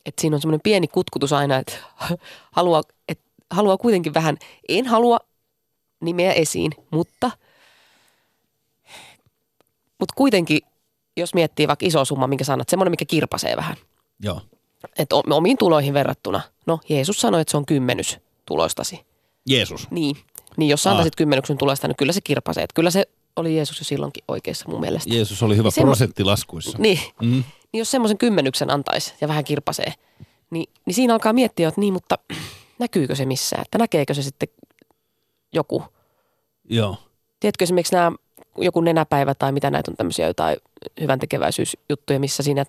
[0.06, 1.72] että siinä on semmoinen pieni kutkutus aina, että
[2.56, 4.36] haluaa, että haluaa kuitenkin vähän,
[4.68, 5.18] en halua
[6.00, 7.30] nimeä esiin, mutta,
[9.98, 10.60] mutta kuitenkin,
[11.16, 13.76] jos miettii vaikka iso summa, minkä sanat, semmoinen, mikä kirpasee vähän,
[14.20, 14.40] Joo.
[14.98, 16.40] että omiin tuloihin verrattuna.
[16.66, 19.06] No, Jeesus sanoi, että se on kymmenys tuloistasi.
[19.46, 19.90] Jeesus.
[19.90, 20.16] Niin,
[20.58, 20.92] niin jos sä Aa.
[20.94, 22.64] antaisit kymmenyksen tuloista, niin kyllä se kirpasee.
[22.64, 23.04] Että kyllä se
[23.36, 25.14] oli Jeesus jo silloinkin oikeassa mun mielestä.
[25.14, 26.78] Jeesus oli hyvä Semmo- prosenttilaskuissa.
[26.78, 27.30] Niin, Mm.
[27.72, 29.92] niin jos semmoisen kymmenyksen antaisi ja vähän kirpasee,
[30.50, 32.18] niin, niin siinä alkaa miettiä, että niin, mutta
[32.78, 33.62] näkyykö se missään?
[33.62, 34.48] Että näkeekö se sitten
[35.52, 35.82] joku?
[36.70, 36.96] Joo.
[37.40, 38.12] Tiedätkö esimerkiksi nämä,
[38.56, 40.56] joku nenäpäivä tai mitä näitä on tämmöisiä jotain
[41.00, 42.64] hyvän tekeväisyysjuttuja, missä siinä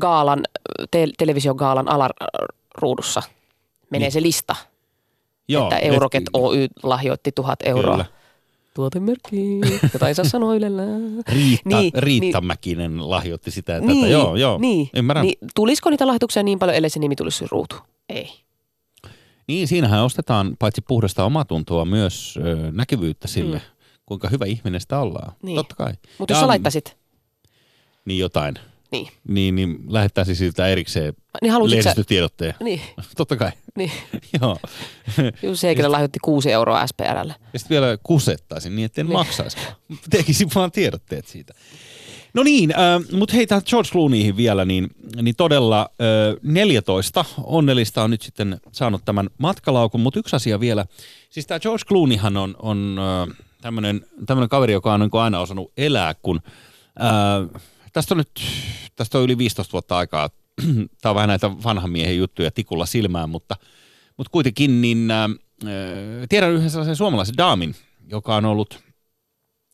[0.00, 0.42] gaalan,
[0.90, 3.22] te, televisiogaalan alaruudussa
[3.90, 4.12] menee Niin.
[4.12, 4.56] se lista,
[5.52, 5.64] Joo.
[5.64, 7.92] että Euroket et- Oy lahjoitti tuhat euroa.
[7.92, 8.04] Kyllä.
[8.74, 9.58] Tuotemerkki,
[9.92, 10.82] jota ei saa sanoa ylellä.
[11.28, 12.46] Riitta, Niin, niin, Riitta niin.
[12.46, 13.92] Mäkinen lahjoitti sitä ja tätä.
[14.08, 14.58] Joo, joo.
[14.58, 15.26] Niin, Ymmärrän.
[15.26, 17.76] niin, tulisiko niitä lahjoituksia niin paljon, ellei se nimi tulisi ruutu?
[18.08, 18.30] Ei.
[19.46, 23.62] Niin, siinähän ostetaan paitsi puhdasta omatuntoa myös ö, näkyvyyttä sille, Mm.
[23.62, 24.00] mm.
[24.06, 25.32] kuinka hyvä ihminen sitä ollaan.
[25.42, 25.56] Niin.
[25.56, 25.92] Totta kai.
[26.18, 26.96] Mutta jos sä laittaisit,
[28.04, 28.54] Niin jotain.
[28.92, 32.54] Niin, Niin, niin lähettäisiin siltä erikseen niin haluaisitko sä, lehdistötiedotteen.
[32.62, 32.80] niin,
[33.16, 33.50] Totta kai.
[33.76, 33.90] niin.
[34.40, 34.56] Joo.
[35.42, 37.34] Jussi Heikelä lahjoitti kuusi euroa SPRlle.
[37.52, 39.12] Ja sitten vielä kusettaisin niin, etten Niin.
[39.12, 39.76] maksaisikaan.
[40.10, 41.54] Tekisin vaan tiedotteet siitä.
[42.34, 42.78] No niin, äh,
[43.18, 44.88] mutta hei tähän George Clooneyhin vielä, niin,
[45.22, 50.84] niin todella äh, 14 onnellista on nyt sitten saanut tämän matkalaukun, mutta yksi asia vielä.
[51.30, 52.96] Siis tämä George Clooneyhan on, on
[53.30, 56.40] äh, tämmöinen kaveri, joka on niin aina osannut elää, kun
[57.00, 57.60] äh,
[57.92, 58.30] tästä on nyt
[58.96, 60.30] tästä on yli 15 vuotta aikaa.
[61.02, 63.56] Tämä on vähän näitä vanhan miehen juttuja tikulla silmään, mutta,
[64.16, 65.30] mutta kuitenkin niin äh,
[66.28, 67.74] tiedän yhden sellaisen suomalaisen daamin,
[68.08, 68.80] joka on ollut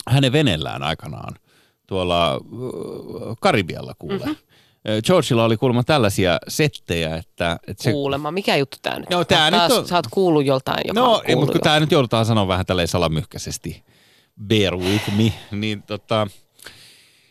[0.08, 1.34] hänen veneellään aikanaan
[1.86, 2.40] tuolla äh,
[3.40, 4.18] Karibialla kuule.
[4.18, 4.36] Mm-hmm.
[5.06, 7.92] Georgeilla oli kuulemma tällaisia settejä, että, että se...
[7.92, 8.30] Kuulemma.
[8.30, 11.22] Mikä juttu tää nyt No, tää Taas nyt on- Sä oot kuullut joltain, joka No,
[11.26, 13.84] ei, mutta kun tämä nyt joudutaan sanoa vähän tälleen salamyhkäisesti.
[14.46, 15.32] Bear with me.
[15.50, 16.26] Niin, tota,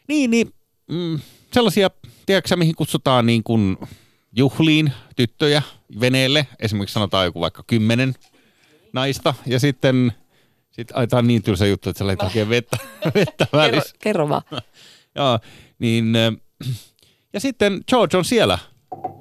[0.08, 0.54] niin, niin
[0.90, 1.20] mm,
[1.54, 1.90] sellaisia,
[2.26, 3.78] tiedätkö mihin kutsutaan niin kuin
[4.36, 5.62] juhliin tyttöjä
[6.00, 6.48] veneelle.
[6.60, 8.16] Esimerkiksi sanotaan joku vaikka kymmenen
[8.94, 10.12] naista ja sitten
[10.72, 12.78] sit, ai, tää on niin tylsä juttu, että sä lähdet hakemaan vettä,
[13.16, 13.96] vettä Kerro, välissä.
[14.00, 14.42] kerro vaan.
[15.16, 15.40] Joo,
[15.80, 16.14] niin,
[17.34, 18.60] ja sitten George on siellä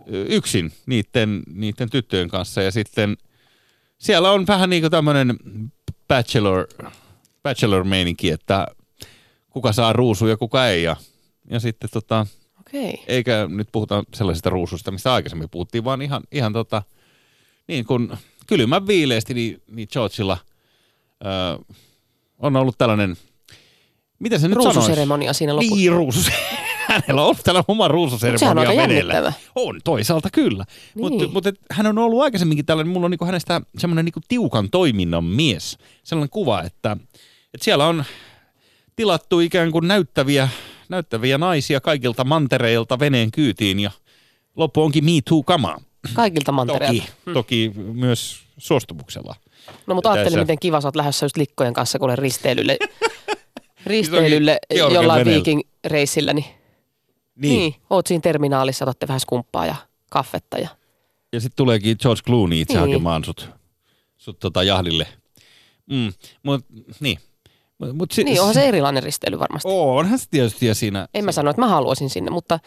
[0.07, 3.17] yksin niiden, niiden tyttöjen kanssa ja sitten
[3.99, 5.39] siellä on vähän niin kuin tämmöinen
[6.09, 6.67] bachelor,
[7.43, 8.67] bachelor-meininki, että
[9.51, 10.97] kuka saa ruusuja ja kuka ei ja,
[11.51, 12.27] ja sitten tota,
[12.61, 13.05] Okei.
[13.07, 16.83] eikä nyt puhuta sellaisista ruusuista, mistä aikaisemmin puhuttiin, vaan ihan, ihan tota,
[17.69, 18.13] niin kuin
[18.47, 20.39] kylmän viileesti, niin, niin Georgeilla
[21.25, 21.75] ö,
[22.39, 23.17] on ollut tällainen,
[24.19, 24.79] mitä se nyt sanoisi?
[24.79, 25.75] Ruususeremonia siinä lopussa.
[25.75, 26.31] Niin, ruusus.
[26.89, 29.33] Hänellä on ollut tällä oma on ruususeremonia jännittävä.
[29.55, 30.65] On, toisaalta kyllä.
[30.95, 31.13] Niin.
[31.13, 34.71] Mutta mut, et hän on ollut aikaisemminkin tällainen, mulla on niinku hänestä semmoinen niinku tiukan
[34.71, 35.79] toiminnan mies.
[36.05, 36.97] Sellainen kuva, että,
[37.55, 38.05] että siellä on
[38.97, 40.49] tilattu ikään kuin näyttäviä,
[40.89, 43.91] näyttäviä naisia kaikilta mantereilta veneen kyytiin ja
[44.57, 45.81] loppu onkin Me Too-kamaa.
[46.15, 47.05] Kaikilta mantereilta.
[47.25, 49.35] Toki, toki myös suostumuksella.
[49.87, 52.79] No mutta ajattelin, miten kiva sä oot lähdössä just likkojen kanssa kuule risteilylle,
[53.87, 55.33] risteilylle jollain veneellä.
[55.33, 56.33] viiking-reissillä.
[56.33, 56.45] Niin,
[57.37, 57.59] niin.
[57.59, 59.75] niin, oot siinä terminaalissa, otatte vähän skumppaa ja
[60.11, 60.59] kaffetta.
[60.59, 60.69] Ja,
[61.33, 62.81] Ja sitten tuleekin George Clooney itse Niin.
[62.81, 63.49] hakemaan sut,
[64.17, 65.07] sut tota jahdille.
[65.91, 66.65] Mm, mut,
[67.01, 67.19] niin.
[67.93, 69.69] Mut, si- niin, onhan se erilainen risteily varmasti.
[69.73, 71.09] Onhan se tietysti ja siinä.
[71.15, 72.59] En mä sano, että mä haluaisin sinne, mutta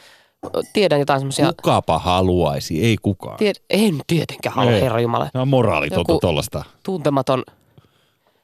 [0.74, 1.48] tiedän jotain semmoisia...
[1.54, 3.38] Kukapa haluaisi, ei kukaan.
[3.38, 4.82] Tied, en tietenkään halua, Ei.
[4.82, 5.30] herra Jumala.
[5.46, 6.64] Moraalitonta Joku- tollasta.
[6.84, 7.44] Tuntematon,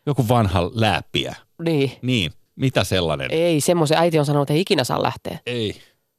[0.06, 1.36] Joku vanha läppiä.
[1.64, 1.92] niin.
[2.02, 3.28] Niin, mitä sellainen?
[3.32, 3.62] Ei.
[3.62, 5.40] Semmoisen äiti on sanonut, että ei ikinä saa lähteä.
[5.46, 5.76] ei.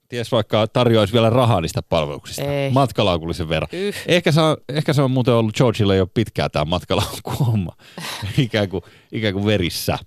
[0.09, 2.43] Ties vaikka tarjoaisi vielä rahaa niistä palveluksista.
[2.43, 2.71] Ei.
[2.71, 3.69] Matkalaukullisen verran.
[3.73, 3.95] Yh.
[4.07, 7.73] Ehkä se, on, ehkä se on muuten ollut Georgeille jo pitkään tämä matkalaukku-homma.
[8.39, 9.99] ikään, kuin, ikään kuin verissä.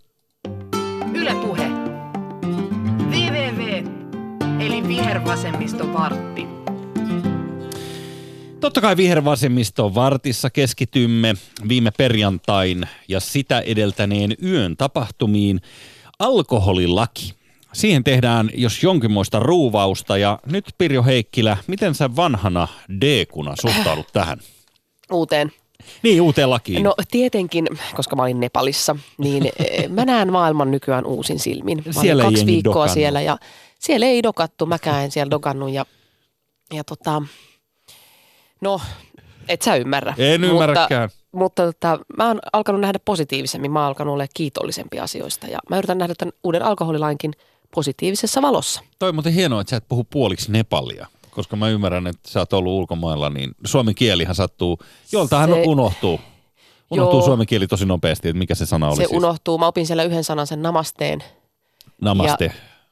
[4.88, 5.04] Yle Puhe.
[5.04, 5.28] www.
[5.48, 6.48] Eli Vihervasemmisto vartti.
[8.60, 11.34] Totta kai vihervasemmiston vartissa keskitymme
[11.70, 15.62] viime perjantain ja sitä edeltäneen yön tapahtumiin.
[16.20, 17.34] Alkoholilaki.
[17.74, 22.68] Siihen tehdään jos jonkinmoista ruuvausta ja nyt Pirjo Heikkilä, miten sä vanhana
[23.02, 24.40] D-kuna suhtaudut tähän?
[25.12, 25.52] Uuteen.
[26.04, 26.84] Niin, uuteen lakiin.
[26.84, 31.84] No tietenkin, koska mä olin Nepalissa, niin eh, mä näen maailman nykyään uusin silmin.
[31.86, 32.94] Mä Siellä olin kaksi viikkoa dokannut.
[32.94, 33.38] siellä ja
[33.80, 35.86] siellä ei dokattu, mäkään en siellä dokannut ja,
[36.74, 37.22] ja tota,
[38.62, 38.82] no
[39.48, 40.14] et sä ymmärrä.
[40.18, 41.10] En ymmärräkään.
[41.10, 45.60] Mutta, mutta tota, mä oon alkanut nähdä positiivisemmin, mä oon alkanut olla kiitollisempi asioista ja
[45.70, 47.34] mä yritän nähdä tämän uuden alkoholilainkin
[47.76, 48.82] positiivisessa valossa.
[49.00, 52.40] Toi on muuten hienoa, että sä et puhu puoliksi Nepalia, koska mä ymmärrän, että sä
[52.40, 54.80] oot ollut ulkomailla, niin suomen kielihän sattuu,
[55.12, 55.64] joltahan se...
[55.66, 56.20] unohtuu.
[56.92, 57.26] Unohtuu Joo.
[57.26, 59.18] suomen kieli tosi nopeasti, että mikä se sana oli Se siis.
[59.18, 61.24] unohtuu, mä opin siellä yhden sanan sen namasteen.
[62.02, 62.46] Namaste.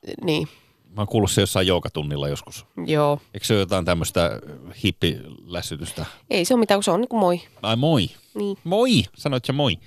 [0.08, 0.48] Ja, niin,
[0.96, 2.66] Mä oon kuullut se jossain joogatunnilla joskus.
[2.86, 3.20] joo.
[3.34, 4.42] Eikö se ole jotain tämmöistä
[4.84, 6.06] hippilässytystä?
[6.30, 7.42] Ei se ole mitään, kun se on niin kuin moi.
[7.62, 8.10] Ai moi.
[8.34, 8.58] Niin.
[8.64, 9.78] Moi, sanoit sä moi.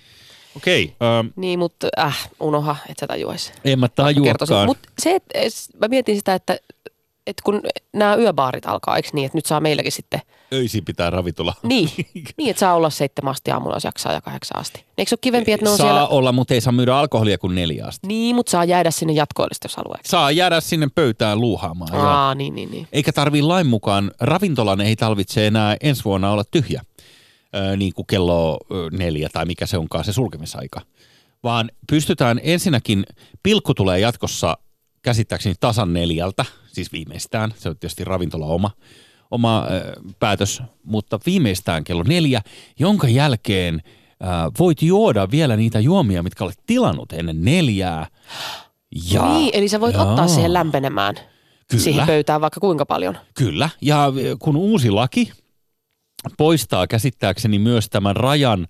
[0.56, 3.52] Okei, ähm, Niin, mutta äh, unoha, et sä tajuaisi.
[3.64, 4.66] en mä tajuakaan.
[4.66, 5.38] Mutta se, että
[5.80, 6.58] mä mietin sitä, että,
[7.28, 7.60] että kun
[7.92, 10.20] nämä yöbaarit alkaa, eikö niin, että nyt saa meilläkin sitten,
[10.52, 11.54] Öisin pitää ravitella.
[11.62, 11.90] niin,
[12.36, 14.84] niin että saa olla seitsemän asti aamulla, jos jaksaa ja kahdeksan asti.
[14.98, 17.38] Eikö se ole kivempi, että ne on saa siellä, olla, mutta ei saa myydä alkoholia
[17.38, 18.06] kuin neljä asti.
[18.06, 19.98] niin, mutta saa jäädä sinne eikö?
[20.04, 21.94] Saa jäädä sinne pöytään luuhaamaan.
[21.94, 22.02] joo.
[22.06, 22.88] Aa, niin, niin, niin.
[22.92, 26.82] Eikä tarvii lain mukaan, ravintolan ei tarvitse enää ensi vuonna olla tyhjä,
[27.56, 28.58] öö, niin kuin kello
[28.92, 30.80] neljä tai mikä se onkaan se sulkemisaika.
[31.42, 33.06] Vaan pystytään ensinnäkin,
[33.42, 34.58] pilkku tulee jatkossa
[35.02, 38.70] käsittääkseni tasan neljältä, siis viimeistään, se on tietysti ravintola oma,
[39.30, 42.40] oma ö, päätös, mutta viimeistään kello neljä,
[42.78, 44.26] jonka jälkeen ö,
[44.58, 48.06] voit juoda vielä niitä juomia, mitkä olet tilannut ennen neljää.
[49.12, 50.08] Ja, Niin, eli sä voit Jaa.
[50.10, 51.14] ottaa siihen lämpenemään
[51.70, 51.82] Kyllä.
[51.82, 53.18] siihen pöytään vaikka kuinka paljon.
[53.34, 55.32] Kyllä, ja kun uusi laki
[56.38, 58.66] poistaa käsittääkseni myös tämän rajan,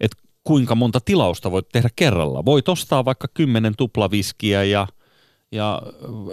[0.00, 2.44] että kuinka monta tilausta voit tehdä kerralla.
[2.44, 4.86] Voit ostaa vaikka kymmenen tuplaviskiä ja,
[5.52, 5.82] ja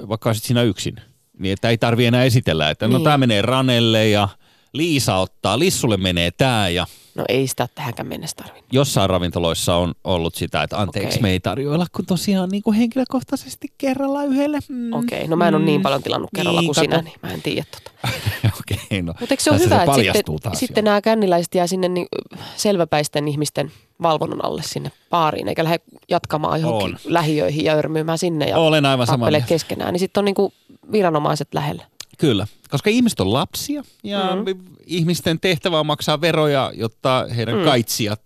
[0.10, 0.96] vaikka olisit siinä yksin.
[1.40, 3.04] Niin, että ei tarvi enää esitellä, että no Niin.
[3.04, 4.28] tämä menee Ranelle ja
[4.74, 8.66] Liisa ottaa, Lissulle menee tämä ja No ei sitä tähänkään mennessä tarvinnut.
[8.74, 11.22] jossain ravintoloissa on ollut sitä, että anteeksi Okei.
[11.22, 14.60] me ei tarjoilla kun tosiaan niin kuin henkilökohtaisesti kerralla yhdelle.
[14.70, 14.94] Mm.
[14.94, 17.04] Okei, no mä en ole niin paljon tilannut kerralla Niin, kuin sinä, kato.
[17.10, 17.92] niin mä en tiedä tota.
[18.60, 19.14] Okei, no.
[19.20, 22.08] Mutta eikö se ole hyvä, että paljastuu sitten, sitten nämä känniläiset jää sinne niin
[22.56, 27.00] selväpäisten ihmisten valvonnan alle sinne baariin, eikä lähde jatkamaan johonkin On.
[27.06, 29.94] lähiöihin ja örmyymään sinne ja Olen aivan samaa keskenään.
[29.94, 30.54] Niin sitten on niin kuin
[30.92, 31.84] viranomaiset lähellä.
[32.18, 34.46] Kyllä, koska ihmiset on lapsia ja Mm.
[34.46, 34.64] mm.
[34.86, 37.64] ihmisten tehtävä on maksaa veroja, jotta heidän mm.
[37.64, 38.22] kaitsijat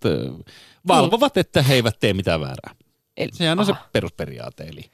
[0.88, 2.74] valvovat, että he eivät tee mitään väärää.
[3.16, 4.64] Eli, Sehän on se aha, perusperiaate.
[4.64, 4.90] Eli,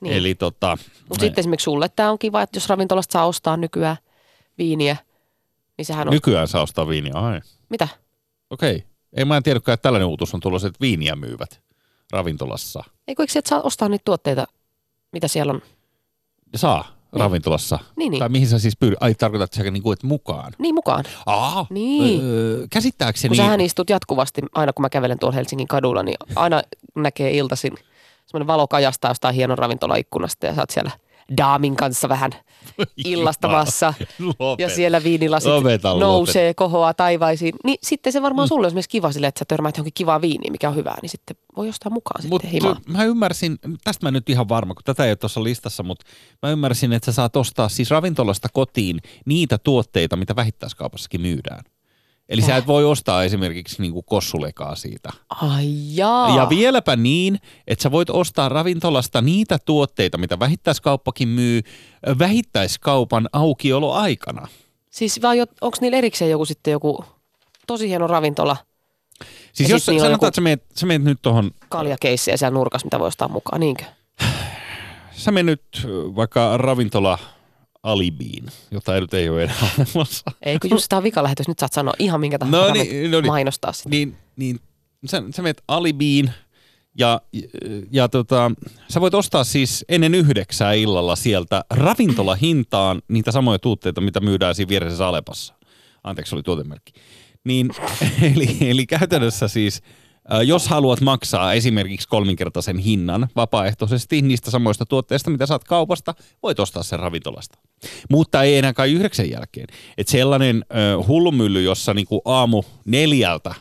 [0.00, 0.14] niin.
[0.16, 3.96] eli tota, Mutta sitten esimerkiksi sulle tämä on kiva, että jos ravintolasta saa ostaa nykyään
[4.58, 4.96] viiniä,
[5.78, 6.14] niin sehän on...
[6.14, 7.12] nykyään saa ostaa viiniä.
[7.14, 7.88] Ai, Mitä?
[8.50, 8.84] okei.
[9.14, 11.60] Ei mä en tiedäkään, että tällainen uutus on tulossa, että viiniä myyvät
[12.12, 12.84] ravintolassa.
[13.08, 14.46] Eikö eikö saa ostaa niitä tuotteita,
[15.12, 15.62] mitä siellä on?
[16.56, 17.78] Saa ravintolassa.
[17.96, 18.18] Niin, niin.
[18.18, 18.98] Tai mihin sä siis pyydät?
[19.00, 20.52] Ai tarkoitat sä niin kuin, että mukaan?
[20.58, 21.04] Niin mukaan.
[21.26, 22.20] Aa, Niin.
[22.24, 23.28] Öö, käsittääkseni...
[23.28, 26.62] Kun sähän istut jatkuvasti, aina kun mä kävelen tuolla Helsingin kadulla, niin aina
[26.94, 27.72] näkee iltaisin
[28.26, 30.90] semmoinen valo kajastaa jostain hienon ravintolaikkunasta ja sä oot siellä
[31.38, 32.30] daamin kanssa vähän
[33.04, 33.94] illastamassa.
[34.38, 34.62] Lopeta.
[34.62, 37.54] Ja siellä viinilasit Lopeta, nousee, kohoaa taivaisiin.
[37.64, 40.50] Niin sitten se varmaan sulle olisi myös kiva sille, että sä törmäät johonkin kivaa viiniä,
[40.50, 42.80] mikä on hyvää, niin sitten voi ostaa mukaan Mutta sitten himaa.
[42.98, 46.06] mä ymmärsin, tästä mä nyt ihan varma, kun tätä ei ole tuossa listassa, mutta
[46.42, 51.64] mä ymmärsin, että sä saat ostaa siis ravintolasta kotiin niitä tuotteita, mitä vähittäiskaupassakin myydään.
[52.28, 55.10] Eli sä et voi ostaa esimerkiksi niinku kossulekaa siitä.
[55.28, 56.36] Ai jaa.
[56.36, 61.60] Ja vieläpä niin, että sä voit ostaa ravintolasta niitä tuotteita, mitä vähittäiskauppakin myy
[62.18, 64.48] vähittäiskaupan aukioloaikana.
[64.90, 67.04] Siis vai onko niillä erikseen joku sitten joku
[67.66, 68.56] tosi hieno ravintola,
[69.52, 72.86] Siis Ja jos sanotaan, joku- että sä meet, sä meet nyt tuohon kaljakeissejä siellä nurkassa,
[72.86, 73.84] mitä voi ostaa mukaan, niinkö?
[75.12, 77.18] sä menet nyt vaikka ravintola
[77.84, 80.24] Alibiin, jota ei nyt ei ole enää olemassa.
[80.42, 83.20] Ei, kun just tämä on vikalähetys, nyt saat sanoa ihan minkä tahansa No niin, no
[83.20, 83.30] niin.
[83.30, 83.88] mainostaa sitä.
[83.88, 84.60] Niin, niin
[85.06, 86.30] sä, sä menet Alibiin
[86.98, 87.20] ja,
[87.90, 88.50] ja tota,
[88.88, 94.68] sä voit ostaa siis ennen yhdeksää illalla sieltä ravintolahintaan niitä samoja tuotteita, mitä myydään siinä
[94.68, 95.54] vieressä Alepassa.
[96.04, 96.92] Anteeksi, oli tuotemerkki.
[97.44, 97.70] Niin,
[98.34, 99.82] eli, eli käytännössä siis,
[100.44, 106.82] jos haluat maksaa esimerkiksi kolminkertaisen hinnan vapaaehtoisesti niistä samoista tuotteista, mitä saat kaupasta, voit ostaa
[106.82, 107.58] sen ravintolasta.
[108.10, 109.66] Mutta ei enää kai yhdeksän jälkeen.
[109.98, 113.54] Et sellainen ö, hullumylly, jossa niinku aamu neljältä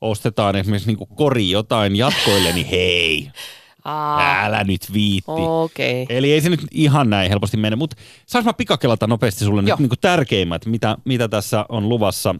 [0.00, 3.30] ostetaan esimerkiksi niinku kori jotain jatkoille, niin hei.
[3.84, 5.30] Aa, Älä nyt viitti.
[5.30, 6.06] Okay.
[6.08, 7.96] Eli ei se nyt ihan näin helposti mene, mutta
[8.26, 9.76] saanko mä pikakelata nopeasti sulle Joo.
[9.80, 12.34] nyt niin tärkeimmät, mitä, mitä tässä on luvassa.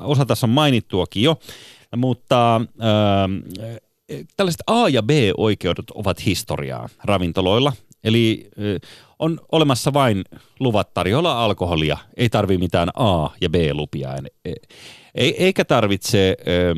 [0.00, 1.38] Osa tässä on mainittuakin jo,
[1.96, 7.72] mutta äh, tällaiset A- ja B-oikeudet ovat historiaa ravintoloilla.
[8.04, 8.78] Eli ö,
[9.18, 10.24] on olemassa vain
[10.60, 14.14] luvat tarjolla alkoholia, ei tarvi mitään A- ja B-lupia.
[14.44, 14.52] E-
[15.14, 16.74] Ei, eikä tarvitse ö,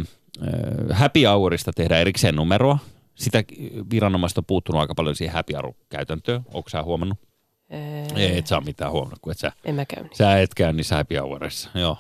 [0.89, 2.79] ö, happy hourista tehdä erikseen numeroa.
[3.15, 3.45] Sitä
[3.91, 6.43] viranomaiset on puuttunut aika paljon siihen happy hour-käytäntöön.
[6.55, 7.19] Onko sä huomannut?
[8.17, 10.17] Ei, et sä ole mitään huomannut, kun et sä, En mä käy niin.
[10.17, 11.71] sä et käy niissä happy hourissa.
[11.75, 11.97] Joo.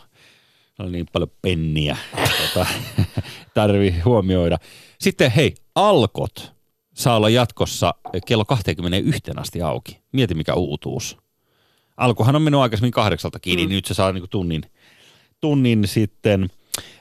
[0.78, 1.96] On niin paljon penniä.
[2.42, 2.66] tota,
[3.54, 4.58] tarvii huomioida.
[5.00, 6.52] Sitten hei, alkot
[6.94, 7.94] saa olla jatkossa
[8.26, 10.00] kello 21 asti auki.
[10.12, 11.16] Mieti mikä uutuus.
[11.96, 13.72] Alkuhan on mennyt aikaisemmin kahdeksalta kiinni, mm.
[13.72, 14.62] nyt se saa niinku tunnin,
[15.40, 16.50] tunnin sitten.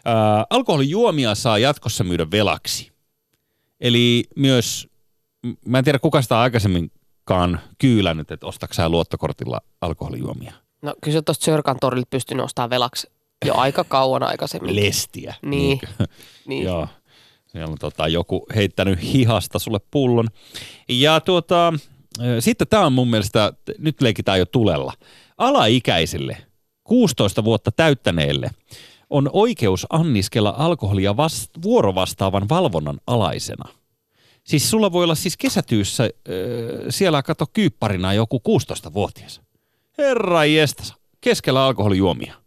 [0.05, 2.91] Ää, alkoholijuomia saa jatkossa myydä velaksi.
[3.79, 4.87] Eli myös,
[5.65, 10.53] mä en tiedä kuka sitä aikaisemminkaan kyylännyt, että ostatko sä luottokortilla alkoholijuomia.
[10.81, 13.07] No kyllä se tuosta Sörkan torilta pystynyt ostamaan velaksi
[13.45, 14.75] jo aika kauan aikaisemmin.
[14.75, 15.35] Lestiä.
[15.41, 15.79] Niin.
[16.47, 16.63] Niin.
[16.63, 16.87] Joo.
[17.47, 20.27] Siellä on tota, joku heittänyt hihasta sulle pullon.
[20.89, 21.73] Ja tuota,
[22.39, 24.93] sitten tämä on mun mielestä, nyt leikitään jo tulella.
[25.37, 26.37] Alaikäisille,
[26.83, 28.49] 16 vuotta täyttäneelle,
[29.09, 33.69] on oikeus anniskella alkoholia vast, vuorovastaavan valvonnan alaisena.
[34.43, 39.41] Siis sulla voi olla siis kesätyyssä ö, siellä kato kyykparina joku 16-vuotias.
[39.97, 42.44] Herra jestas, keskellä alkoholijuomia.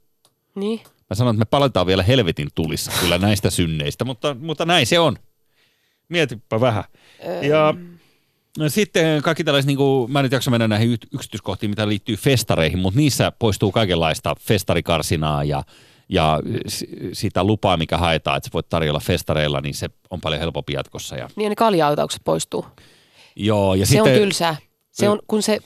[0.54, 0.80] Niin.
[1.10, 4.98] Mä sanon, että me palataan vielä helvetin tulissa kyllä näistä synneistä, mutta, mutta näin se
[4.98, 5.16] on.
[6.08, 6.84] Mietipä vähän.
[7.42, 7.74] Ja
[8.58, 12.16] no sitten kaikki tällaiset, niin kuin, mä en nyt jaksa mennä näihin yksityiskohtiin, mitä liittyy
[12.16, 15.62] festareihin, mutta niissä poistuu kaikenlaista festarikarsinaa ja,
[16.08, 16.40] ja
[17.12, 21.16] sitä lupaa, mikä haetaan, että sä voit tarjolla festareilla, niin se on paljon helpompi jatkossa.
[21.16, 22.66] Ja, Niin ja ne kalja-autaukset poistuu.
[23.36, 24.56] joo, ja Se sitten on tylsää.
[24.90, 25.58] Se on, kun se,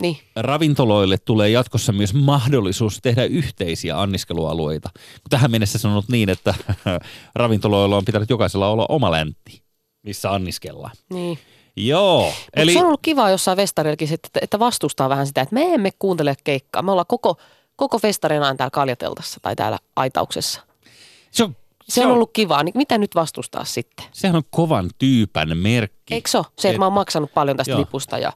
[0.00, 4.90] niin, ravintoloille tulee jatkossa myös mahdollisuus tehdä yhteisiä anniskelualueita.
[5.30, 6.54] Tähän mennessä se on ollut niin, että
[7.34, 9.62] ravintoloilla on pitänyt jokaisella olla oma läntti,
[10.02, 10.96] missä anniskellaan.
[11.12, 11.38] niin.
[11.76, 12.62] Joo, Eli...
[12.62, 15.90] eli Se on ollut kiva jossain festarillakin, että, että vastustaa vähän sitä, että me emme
[15.98, 16.82] kuuntele keikkaa.
[16.82, 17.36] Me ollaan koko,
[17.76, 20.60] koko festarin ajan täällä kaljateltassa tai täällä aitauksessa.
[21.30, 21.56] se on,
[21.88, 24.06] Se on ollut kivaa, niin mitä nyt vastustaa sitten?
[24.12, 26.14] sehän on kovan tyypän merkki.
[26.14, 26.46] Eikö se ole?
[26.58, 27.80] Se, että mä oon maksanut paljon tästä Joo.
[27.80, 28.32] lipusta ja,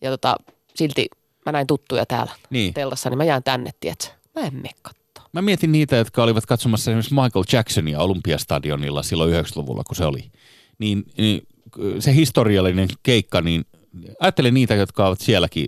[0.00, 0.36] ja tota,
[0.74, 1.06] silti
[1.46, 2.74] mä näin tuttuja täällä Niin.
[2.74, 4.10] tellassa, niin mä jään tänne, tietsä.
[4.34, 5.24] Mä en mene kattoo.
[5.32, 10.30] Mä mietin niitä, jotka olivat katsomassa esimerkiksi Michael Jacksonia Olympiastadionilla silloin 90-luvulla, kun se oli.
[10.78, 11.42] Niin, niin
[11.98, 13.64] se historiallinen keikka, niin
[14.20, 15.66] ajattelen niitä, jotka ovat sielläkin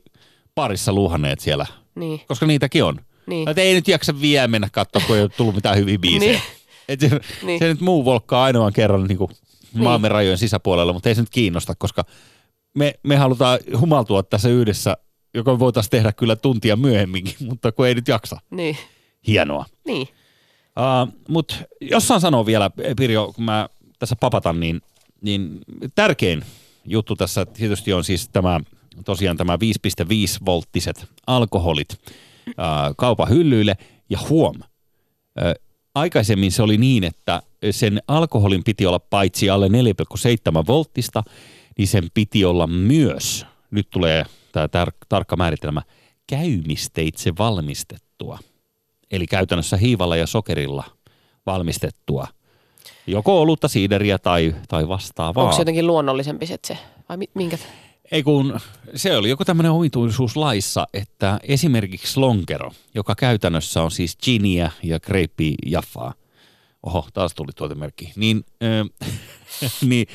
[0.55, 2.21] parissa luhanneet siellä, Niin.
[2.29, 3.01] koska niitäkin on.
[3.27, 3.49] Niin.
[3.49, 6.33] Että ei nyt jaksa vielä mennä katsoa, kun ei ole tullut mitään hyviä biisejä.
[6.33, 6.43] Niin.
[6.89, 7.59] Et se, Niin.
[7.59, 9.31] se nyt muu volkkaa ainoan kerran niin kuin
[9.75, 9.85] Niin.
[9.85, 12.05] maamme rajojen sisäpuolella, mutta ei se nyt kiinnosta, koska
[12.75, 14.97] me, me halutaan humaltua tässä yhdessä,
[15.35, 18.41] joka voitaisiin tehdä kyllä tuntia myöhemminkin, mutta kun ei nyt jaksa.
[18.51, 18.77] Niin.
[19.27, 19.65] Hienoa.
[19.87, 20.09] Niin.
[20.79, 24.81] Uh, Mutta jos saan sanoa vielä, Pirjo, kun mä tässä papatan, niin,
[25.21, 25.59] niin
[25.95, 26.43] tärkein
[26.85, 28.61] juttu tässä tietysti on siis tämä,
[29.05, 29.59] tosiaan tämä
[30.01, 31.89] 5,5 volttiset alkoholit
[32.49, 32.55] uh,
[32.97, 33.77] kaupan hyllyille.
[34.11, 39.73] Ja huom, uh, aikaisemmin se oli niin, että sen alkoholin piti olla paitsi alle 4,7
[40.67, 41.23] volttista,
[41.79, 45.83] niin sen piti olla myös, nyt tulee tämä tar- tarkka määritelmä,
[46.27, 48.39] käymisteitse valmistettua.
[49.11, 50.85] Eli käytännössä hiivalla ja sokerilla
[51.47, 52.27] valmistettua.
[53.07, 55.45] Joko olutta, siideriä tai, tai vastaavaa.
[55.45, 56.79] Onko se jotenkin luonnollisempi sit se?
[57.09, 57.59] Vai mi- minkä?
[58.13, 58.61] Ei kun
[58.95, 65.01] se oli joku tämmöinen omituisuus laissa, että esimerkiksi lonkero, joka käytännössä on siis giniä ja
[65.01, 66.15] kreippi jaffaa.
[66.83, 68.13] Oho, taas tuli tuotemerkki.
[68.17, 69.11] Niin, äh,
[69.89, 70.07] niin,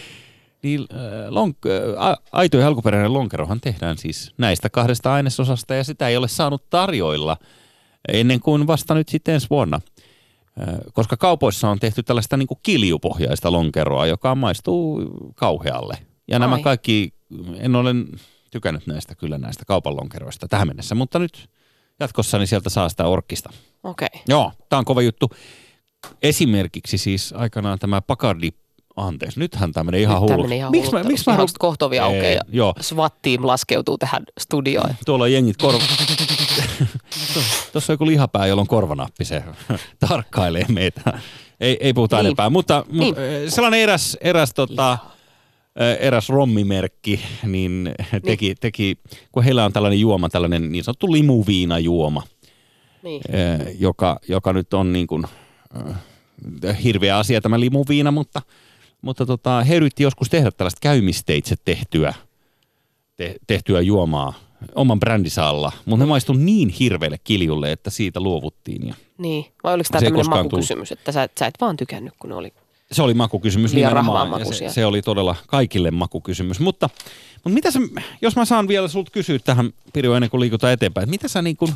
[0.64, 0.98] niin äh,
[1.30, 6.28] lonk, äh, aito ja alkuperäinen lonkerohan tehdään siis näistä kahdesta ainesosasta ja sitä ei ole
[6.28, 7.38] saanut tarjoilla
[8.08, 9.80] ennen kuin vasta nyt sitten ensi vuonna.
[10.62, 15.04] Äh, Koska kaupoissa on tehty tällaista niin kuin kiljupohjaista lonkeroa, joka maistuu
[15.36, 15.98] kauhealle.
[16.28, 16.62] Ja nämä Ai.
[16.62, 17.14] kaikki,
[17.58, 17.96] en ole
[18.52, 21.50] tykännyt näistä kyllä näistä kaupan lonkeroista tähän mennessä, mutta nyt
[22.00, 23.50] jatkossa niin sieltä saa sitä orkista.
[23.84, 24.08] Okei.
[24.14, 24.22] Okay.
[24.28, 25.30] Joo, tämä on kova juttu.
[26.22, 28.50] Esimerkiksi siis aikanaan tämä Bacardi,
[28.98, 30.48] anteeksi, nythän tämä menee ihan Nyt hullu.
[30.72, 34.96] Miksi mä, miksi mä haluan- kohtovia aukeaa ja Joo, SWAT-team laskeutuu tähän studioon.
[35.06, 35.80] tuolla on jengit korva...
[37.72, 39.44] Tuossa on joku lihapää, jolla on korvanappi, se
[40.08, 41.20] tarkkailee meitä.
[41.60, 42.26] Ei, ei puhuta Niin.
[42.26, 43.16] enempää, mutta, Niin.
[43.18, 44.98] eh, sellainen eräs, eräs, tota,
[45.76, 47.92] eh, eräs rommimerkki, niin
[48.26, 48.98] teki, teki,
[49.32, 52.24] kun heillä on tällainen juoma, tällainen niin sanottu limuviinajuoma,
[53.04, 53.22] Niin.
[53.30, 55.24] eh, joka, joka nyt on niin kuin,
[56.84, 58.42] hirveä asia tämä limuviina, mutta
[59.02, 62.14] mutta tota, he yritti joskus tehdä tällaista käymisteitse tehtyä,
[63.18, 64.34] te, tehtyä juomaa
[64.76, 68.88] oman brändinsä alla, mutta ne maistui niin hirveälle kiljulle, että siitä luovuttiin.
[68.88, 69.46] Ja Niin.
[69.64, 72.54] Vai oliko tämä tämmöinen makukysymys, että sä, et- sä et vaan tykännyt, kun ne oli...
[72.92, 76.60] se oli makukysymys Liian nimenomaan, ja se, se oli todella kaikille makukysymys.
[76.60, 76.90] Mutta,
[77.34, 77.80] mutta mitä sä,
[78.22, 81.42] jos mä saan vielä sulta kysyä tähän, Pirjo, ennen kuin liikutaan eteenpäin, että mitä sä
[81.42, 81.74] niin kuin,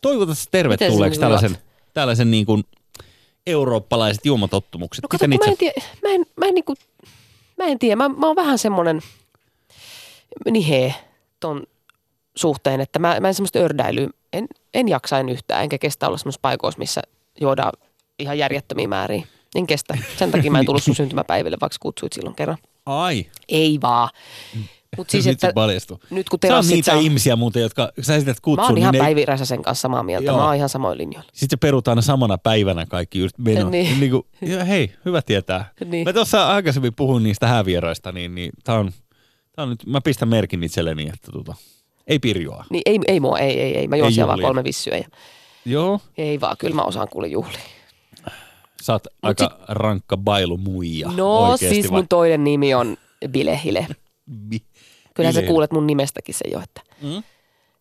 [0.00, 1.58] toivotat tervetulleeksi tällaisen,
[1.94, 2.64] tällaisen niin kuin
[3.48, 5.02] eurooppalaiset juomatottumukset?
[5.02, 6.74] No kato, kun mä itse- en, tiedä, mä en, mä en, niinku,
[7.56, 9.00] mä en tiedä, mä, mä oon vähän semmoinen
[10.50, 10.94] nihee
[11.40, 11.62] ton
[12.36, 16.18] suhteen, että mä, mä en semmoista ördäilyä, en, en jaksa en yhtään, enkä kestä olla
[16.18, 17.02] semmoisessa paikoissa, missä
[17.40, 17.72] juodaan
[18.18, 19.22] ihan järjettömiä määriä.
[19.54, 19.98] En kestä.
[20.18, 22.58] Sen takia mä en tullut sun syntymäpäiville, vaikka kutsuit silloin kerran.
[22.86, 24.08] Ai, Ei vaan.
[24.96, 25.98] Mutta siis, nyt että se paljastui.
[26.10, 27.00] nyt kun Sä oot terassit niitä saa...
[27.00, 30.26] ihmisiä muuten, jotka sä esität Mä kutsun, oon ihan niin Päivi Räsäsen kanssa samaa mieltä.
[30.26, 30.36] Joo.
[30.36, 31.30] Mä oon ihan samoin linjoilla.
[31.32, 33.70] Sitten se perutaan samana päivänä kaikki just meno.
[33.70, 33.84] Niin.
[33.84, 34.00] Niin.
[34.00, 35.70] Niin kuin, ja hei, hyvä tietää.
[35.84, 36.04] Niin.
[36.04, 38.92] Mä tuossa aikaisemmin puhuin niistä häävieroista, niin, niin tää on,
[39.56, 41.54] tää on nyt, mä pistän merkin itselleni, että tota,
[42.06, 42.64] ei pirjoa.
[42.70, 43.88] Niin ei, ei mua, ei, ei, ei.
[43.88, 44.96] Mä juon siellä vaan kolme vissyä.
[44.96, 45.08] Ja,
[45.64, 47.60] Joo, ei vaan, kyllä mä osaan kuule juhlia.
[48.82, 51.12] sä oot aika rankka bailumuija.
[51.16, 51.98] No siis vai?
[51.98, 52.96] mun toinen nimi on
[53.30, 53.86] Bilehile.
[55.22, 55.50] Kyllä sä Bile.
[55.50, 57.22] kuulet mun nimestäkin se jo, että Mm?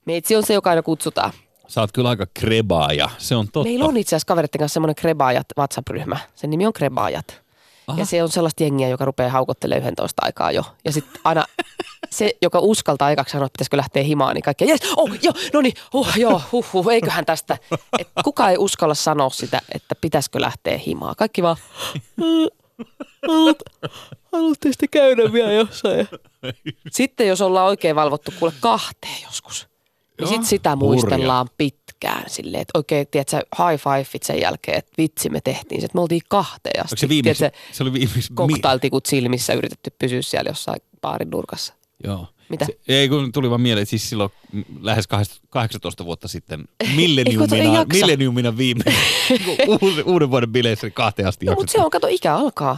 [0.05, 1.31] meitsi on se, joka aina kutsutaan.
[1.67, 3.69] Sä oot kyllä aika krebaaja, se on totta.
[3.69, 6.17] Meillä on itse asiassa kaveritten kanssa semmoinen Krebaajat WhatsApp-ryhmä.
[6.35, 7.41] Sen nimi on Krebaajat.
[7.87, 7.99] Aha.
[7.99, 10.63] Ja se on sellaista jengiä, joka rupeaa haukottelemaan 11 aikaa jo.
[10.85, 11.45] Ja sitten aina
[12.09, 15.61] se, joka uskaltaa aikaksi sanoa, että pitäisikö lähteä himaan, niin kaikki, jes, oh, joo, no
[15.61, 17.57] niin, huh, joo, huh, huh, eiköhän tästä.
[17.99, 21.15] Et kuka ei uskalla sanoa sitä, että pitäisikö lähteä himaan.
[21.17, 21.57] Kaikki vaan,
[24.31, 26.07] haluatte sitten käydä vielä jossain.
[26.91, 30.85] Sitten jos ollaan oikein valvottu kuule kahteen joskus, niin Joo, sitten sitä hurja.
[30.87, 35.85] muistellaan pitkään silleen, että oikein, tiedätkö, high fiveit sen jälkeen, että vitsi me tehtiin se,
[35.85, 36.97] että me oltiin kahteen asti.
[36.99, 37.39] Se viimeksi?
[37.39, 38.33] Tiedätkö, Se oli viimeksi.
[38.33, 41.73] koktailtikut silmissä yritetty pysyä siellä jossain baarin nurkassa.
[42.03, 42.27] Joo.
[42.49, 42.65] Mitä?
[42.65, 44.31] Se, ei kun tuli vaan mieleen, siis silloin
[44.81, 45.07] lähes
[45.49, 48.95] 18 vuotta sitten milleniumina, milleniumina viimeinen
[49.81, 52.77] uuden, uuden vuoden bileissä kahteen asti No, mutta se on, kato, ikä alkaa.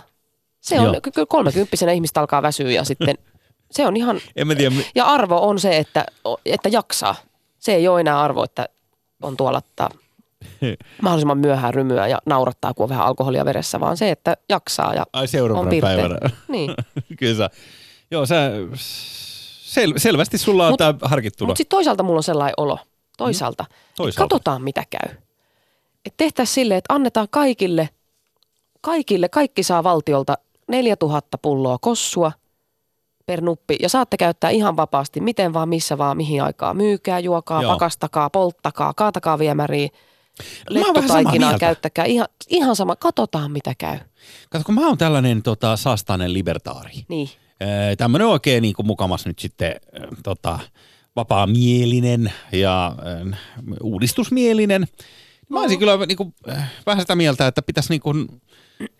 [0.62, 1.02] Se on, Joo.
[1.14, 3.18] kyllä kolmekymppisenä ihmistä alkaa väsyä ja sitten
[3.72, 6.06] se on ihan, En mä tiedä, ja arvo on se, että,
[6.46, 7.16] että jaksaa.
[7.60, 8.70] Se ei ole enää arvo, että
[9.22, 9.90] on tuolla että
[11.02, 15.06] mahdollisimman myöhään rymyä ja naurattaa, kun on vähän alkoholia veressä, vaan se, että jaksaa ja
[15.14, 15.96] ai on pirteä.
[15.96, 16.30] päivänä.
[16.48, 16.76] Niin.
[17.20, 17.50] Kyllä sä,
[18.12, 18.36] joo sä,
[19.70, 21.48] sel, selvästi sulla on Mut- tää harkittuna.
[21.50, 22.80] Mutta sitten toisaalta mulla on sellainen olo,
[23.18, 23.76] toisaalta, mm.
[23.96, 24.36] Toisaalta.
[24.36, 25.16] katsotaan mitä käy.
[26.06, 27.90] Et tehtäisiin silleen, että annetaan kaikille,
[28.82, 32.32] kaikille, kaikki saa valtiolta 4000 pulloa kossua
[33.26, 36.74] per nuppi ja saatte käyttää ihan vapaasti, miten vaan, missä vaan, mihin aikaa.
[36.74, 37.74] Myykää, juokaa, Joo.
[37.74, 39.90] pakastakaa, polttakaa, kaatakaa viemäriä,
[41.50, 41.60] mieltä.
[41.60, 42.06] käyttäkää.
[42.06, 43.98] Ihan, ihan sama, katsotaan mitä käy.
[44.50, 47.06] Kato, kun mä oon tällainen tota, saastainen libertaari.
[47.08, 47.30] Niin,
[47.98, 49.76] Tämmöinen oikein niin kuin mukamas nyt sitten
[50.24, 50.60] tota,
[51.16, 52.96] vapaamielinen ja
[53.84, 54.88] uudistusmielinen.
[55.50, 58.42] Mä olisin kyllä niin kuin, äh, vähän sitä mieltä, että pitäisi niin kuin,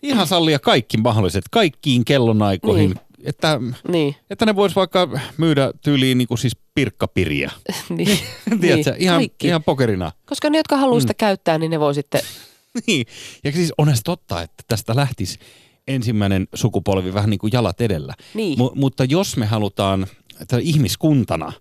[0.02, 2.90] ihan sallia kaikki mahdolliset, kaikkiin kellonaikoihin.
[2.90, 3.00] Niin.
[3.24, 7.50] Että, niin, että ne vois vaikka myydä tyyliin niin kuin siis pirkkapiriä.
[7.96, 8.18] niin.
[8.60, 9.46] Tiedätkö, ihan, kaikki.
[9.46, 10.12] ihan pokerina.
[10.26, 11.00] Koska ne, jotka haluaa Mm.
[11.00, 12.20] sitä käyttää, niin ne voi sitten,
[12.86, 13.06] Niin.
[13.44, 15.38] Ja siis on totta, että tästä lähtisi
[15.94, 18.14] ensimmäinen sukupolvi vähän niin kuin jalat edellä.
[18.34, 18.58] Niin.
[18.58, 20.06] Mu- mutta jos me halutaan
[20.40, 21.52] että ihmiskuntana,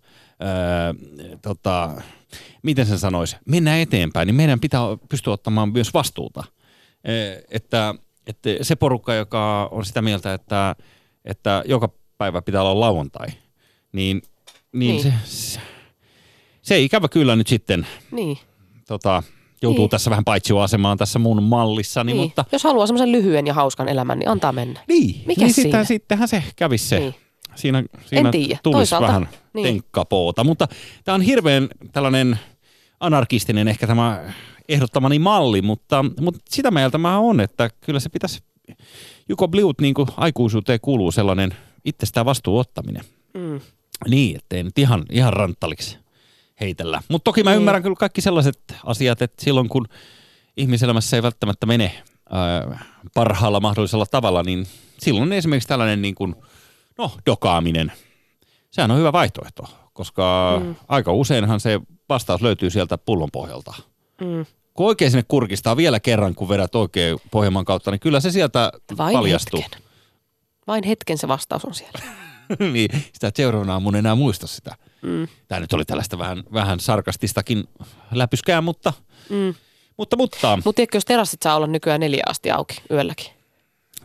[0.41, 0.93] öö,
[1.41, 2.01] tota,
[2.63, 6.43] miten sen sanoisi, mennä eteenpäin, niin meidän pitää pystyä ottamaan myös vastuuta.
[7.03, 7.95] Ee, että,
[8.27, 10.75] että se porukka, joka on sitä mieltä, että,
[11.25, 13.27] että joka päivä pitää olla lauantai,
[13.91, 14.21] niin,
[14.71, 15.03] niin, Niin.
[15.03, 15.59] Se, se,
[16.61, 18.37] se ikävä kyllä nyt sitten niin.
[18.87, 19.23] tota,
[19.61, 19.89] joutuu Niin.
[19.89, 22.21] tässä vähän paitsioasemaan tässä mun mallissani, Niin.
[22.23, 24.79] mutta Jos haluaa semmoisen lyhyen ja hauskan elämän, niin antaa mennä.
[24.87, 25.67] niin, Mikäs niin siinä?
[25.69, 26.99] Sitten, sittenhän se kävisi se.
[26.99, 27.15] Niin.
[27.55, 28.59] Siinä, siinä tiedä.
[28.63, 29.63] tulisi Toisaalta, vähän niin.
[29.63, 30.67] tenkkapoota, mutta
[31.03, 32.39] tämä on hirveän tällainen
[32.99, 34.23] anarkistinen ehkä tämä
[34.69, 38.39] ehdottamani malli, mutta, mutta sitä mieltä mä on, että kyllä se pitäisi,
[39.29, 41.53] Juko Bliut niin kuin aikuisuuteen kuuluu sellainen
[41.85, 43.03] itsestään vastuun ottaminen.
[43.33, 43.59] Mm.
[44.09, 45.97] Niin, ettei nyt ihan, ihan ranttaliksi
[46.61, 47.01] heitellä.
[47.07, 47.57] Mutta toki mä Niin.
[47.57, 49.87] ymmärrän kyllä kaikki sellaiset asiat, että silloin kun
[50.57, 54.67] ihmiselämässä ei välttämättä mene ää, parhaalla mahdollisella tavalla, niin
[54.99, 56.35] silloin esimerkiksi tällainen niin kuin,
[56.97, 57.91] no, dokaaminen,
[58.71, 60.75] sehän on hyvä vaihtoehto, koska mm.
[60.87, 61.79] aika useinhan se
[62.09, 63.73] vastaus löytyy sieltä pullon pohjalta.
[64.21, 64.45] Mm.
[64.73, 68.71] Kun oikein sinne kurkistaa vielä kerran, kun vedät oikein Pohjanmaan kautta, niin kyllä se sieltä
[68.97, 69.61] Vain paljastuu.
[69.61, 69.81] hetken.
[70.67, 71.99] Vain hetken se vastaus on siellä.
[72.73, 74.75] niin, sitä seuraavana mun enää muista sitä.
[75.01, 75.27] Mm.
[75.47, 77.63] Tämä nyt oli tällaista vähän, vähän sarkastistakin
[78.11, 78.93] läpyskää, mutta,
[79.29, 79.53] Mm.
[79.97, 83.27] mutta, mutta Mutta tiedätkö, jos terassit saa olla nykyään neljä asti auki yölläkin,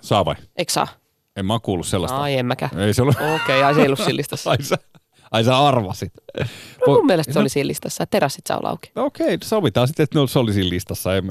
[0.00, 0.34] saa vai?
[0.56, 0.88] eikö saa?
[1.36, 2.18] En mä oo kuullut sellaista.
[2.22, 2.78] Ai en mäkään.
[2.78, 3.10] Ei se ole.
[3.10, 4.50] Okei, okay, ai se ei ollut siinä listassa.
[4.50, 4.76] Ai sä,
[5.30, 6.12] ai sä arvasit.
[6.38, 8.90] No, mun mielestä se oli siinä listassa, että terassit saa olla auki.
[8.94, 11.16] No Okei, sovitaan sitten, että se oli siinä listassa.
[11.16, 11.24] En,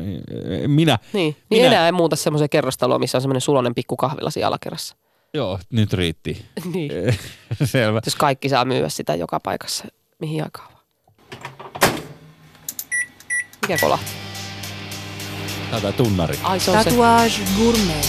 [0.63, 3.97] en, minä, Niin, niin minä, enää ei muuta semmoiseen kerrostaloon, missä on semmoinen sulonen pikku
[3.97, 4.95] kahvila siinä alakerrassa.
[5.35, 6.45] Joo, nyt riitti.
[6.73, 6.91] niin.
[7.65, 8.01] Selvä.
[8.05, 9.85] Jos kaikki saa myyä sitä joka paikassa,
[10.19, 10.83] mihin aikaan vaan.
[13.61, 14.11] Mikä kolahti?
[15.71, 16.39] Tätä tunnari.
[16.43, 16.89] Ai se on se.
[16.89, 18.07] Tatuage gourmet.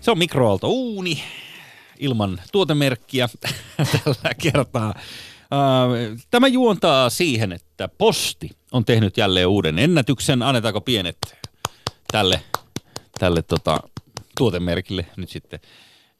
[0.00, 1.22] Se on mikroaalto uuni
[1.98, 3.28] ilman tuotemerkkiä
[4.04, 4.94] tällä kertaa.
[5.52, 10.42] Äh, Tämä juontaa siihen, että posti on tehnyt jälleen uuden ennätyksen.
[10.42, 11.18] Annetaanko pienet
[12.12, 12.40] tälle,
[13.18, 13.80] tälle tota,
[14.38, 15.60] tuotemerkille nyt sitten?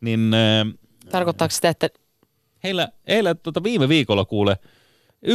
[0.00, 0.74] Niin äh,
[1.10, 1.88] Tarkoittaako sitä, että
[2.64, 4.58] heillä, heillä tota viime viikolla kuule
[5.26, 5.32] 1,2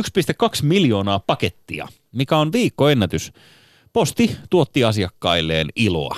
[0.64, 3.32] miljoonaa pakettia, mikä on viikkoennätys.
[3.94, 6.18] Posti tuotti asiakkailleen iloa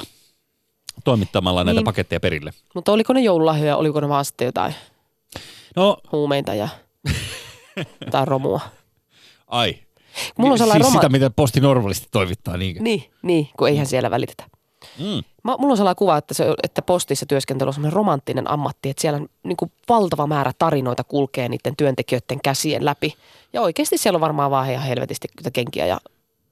[1.04, 1.86] toimittamalla näitä Niin.
[1.86, 2.54] paketteja perille.
[2.76, 4.74] Mutta oliko ne joululahjoja, oliko ne vaan sitten jotain
[5.76, 6.68] No, huumeita ja
[8.12, 8.60] tai romua?
[9.48, 9.76] ai.
[10.38, 12.58] Mulla on siis sellainen sitä, roma- mitä posti normaalisti toimittaa.
[12.58, 12.84] Niin.
[12.84, 14.44] Niin, niin, kun eihän siellä välitetä.
[15.00, 15.24] Mm.
[15.44, 19.02] Mä, mulla on sellainen kuva, että, se, että postissa työskentely on sellainen romanttinen ammatti, että
[19.02, 23.16] siellä niin kuin valtava määrä tarinoita kulkee niiden työntekijöiden käsien läpi.
[23.54, 26.00] Ja oikeasti siellä on varmaan vaan ihan helvetisti kenkiä ja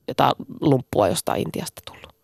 [0.07, 2.15] jotain lumppua jostain Intiasta tullut.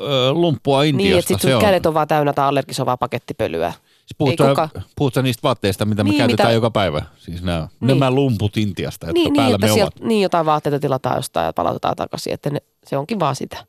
[0.00, 1.18] Öö, lumppua niin, Intiasta.
[1.18, 1.62] että sitten on.
[1.62, 3.72] kädet on vaan täynnä tai allergisovaa pakettipölyä.
[4.10, 7.02] Siis puhutaan, kuka- puhutaan niistä vaatteista, mitä me Niin, käytetään mitä- joka päivä.
[7.18, 7.88] Siis nämä, Niin.
[7.88, 10.08] nämä lumput Intiasta, jotka Niin, niin, päällä että me sieltä, ovat.
[10.08, 13.64] niin jotain vaatteita tilataan jostain ja palautetaan takaisin, että ne, se onkin vaan sitä.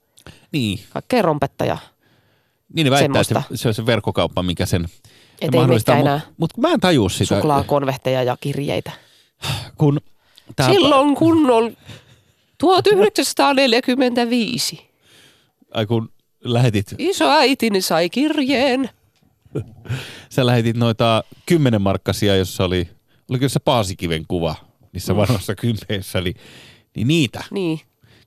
[0.51, 1.77] Niin, Kaikkea rompetta ja
[2.73, 3.57] niin ne väittää, että Semmoista.
[3.57, 4.85] se on se verkkokauppa, mikä sen
[5.41, 7.35] Et ei mekään enää Mutta mä en tajua sitä.
[7.35, 8.91] suklaakonvehteja ja kirjeitä.
[9.77, 10.01] Kun
[10.55, 11.77] tää, Silloin kun on
[12.57, 14.89] 1945.
[15.73, 16.09] ai kun
[16.43, 18.89] lähetit, Isoäitini sai kirjeen.
[20.35, 22.89] sä lähetit noita kymmenen markkasia, jossa oli,
[23.29, 24.55] oliko se Paasikiven kuva
[24.93, 26.35] niissä vanhoissa kympeissä, niin,
[26.95, 27.79] niin niitä Niin.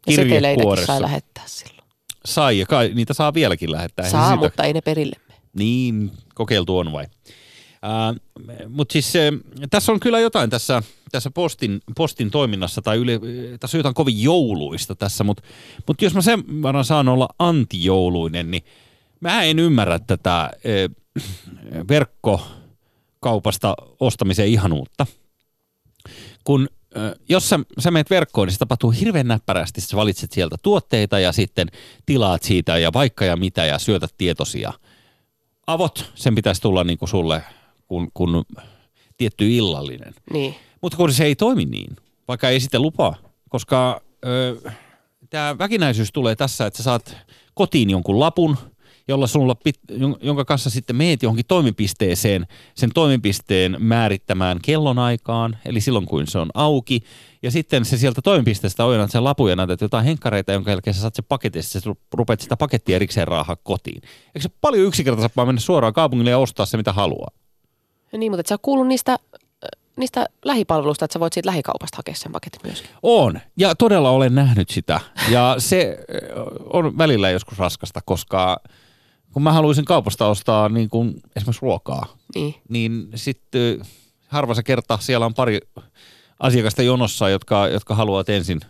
[0.07, 1.89] Ja seteleitäkin sai lähettää silloin.
[2.25, 4.11] sai ja kai, niitä saa vieläkin lähettää.
[4.11, 5.41] Saa, siitä- mutta ei ne perille mene.
[5.55, 7.07] Niin, kokeiltu on vai?
[8.69, 9.33] Mutta siis eh,
[9.71, 13.21] tässä on kyllä jotain tässä, tässä postin, postin toiminnassa, tai yle,
[13.61, 15.43] tässä on jotain kovin jouluista tässä, mutta
[15.87, 18.63] mut jos mä sen verran saan olla antijouluinen, niin
[19.21, 20.91] mä en ymmärrä tätä eh,
[21.89, 25.07] verkkokaupasta ostamisen ihanuutta.
[26.45, 26.69] Kun
[27.29, 29.81] jos sä, sä menet verkkoon, niin se tapahtuu hirveän näppärästi.
[29.81, 31.69] Sä valitset sieltä tuotteita ja sitten
[32.07, 34.73] tilaat siitä ja vaikka ja mitä ja syötät tietosia
[35.67, 37.43] avot, sen pitäisi tulla niin kuin sulle
[37.87, 38.45] kun, kun
[39.17, 40.15] tietty illallinen.
[40.33, 40.55] Niin.
[40.81, 41.97] Mutta kun se ei toimi niin,
[42.29, 43.17] vaikka ei sitten lupaa,
[43.49, 44.03] koska
[45.31, 47.17] tämä väkinäisyys tulee tässä, että sä saat
[47.55, 48.57] kotiin jonkun lapun,
[49.09, 49.57] jolla sulla
[50.23, 56.51] jonka kanssa sitten meet johonkin toimipisteeseen, sen toimipisteen määrittämään kellonaikaan, eli silloin kun se on
[56.55, 57.03] auki,
[57.43, 61.01] ja sitten se sieltä toimipisteestä ojennat sen lapun ja näytät jotain henkkareita, jonka jälkeen sä
[61.01, 64.03] saat sen paketissa, sä rupeat sitä pakettia erikseen raahaa kotiin.
[64.27, 67.31] Eikö se paljon yksinkertaisempaa mennä suoraan kaupungille ja ostaa se, mitä haluaa?
[68.13, 69.19] Ja niin, mutta et sä kuullut niistä, äh,
[69.97, 72.91] niistä lähipalveluista, että sä voit siitä lähikaupasta hakea sen paketin myöskin.
[73.03, 75.01] On, ja todella olen nähnyt sitä.
[75.31, 76.43] Ja se ö,
[76.73, 78.61] on välillä joskus raskasta, koska
[79.35, 82.55] kun mä haluaisin kaupasta ostaa niin kuin esimerkiksi ruokaa, Niin.
[82.69, 83.81] niin sitten
[84.29, 85.61] harva se kerta siellä on pari
[86.41, 88.61] asiakasta jonossa, jotka, jotka haluavat ensin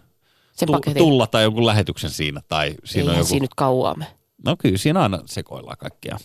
[0.53, 0.99] Sen tu- paketin.
[0.99, 2.41] tulla tai jonkun lähetyksen siinä.
[2.49, 3.29] Tai siinä Eihän on joku...
[3.29, 4.07] siinä nyt kauaa me.
[4.45, 6.17] No kyllä siinä aina sekoillaan kaikkea.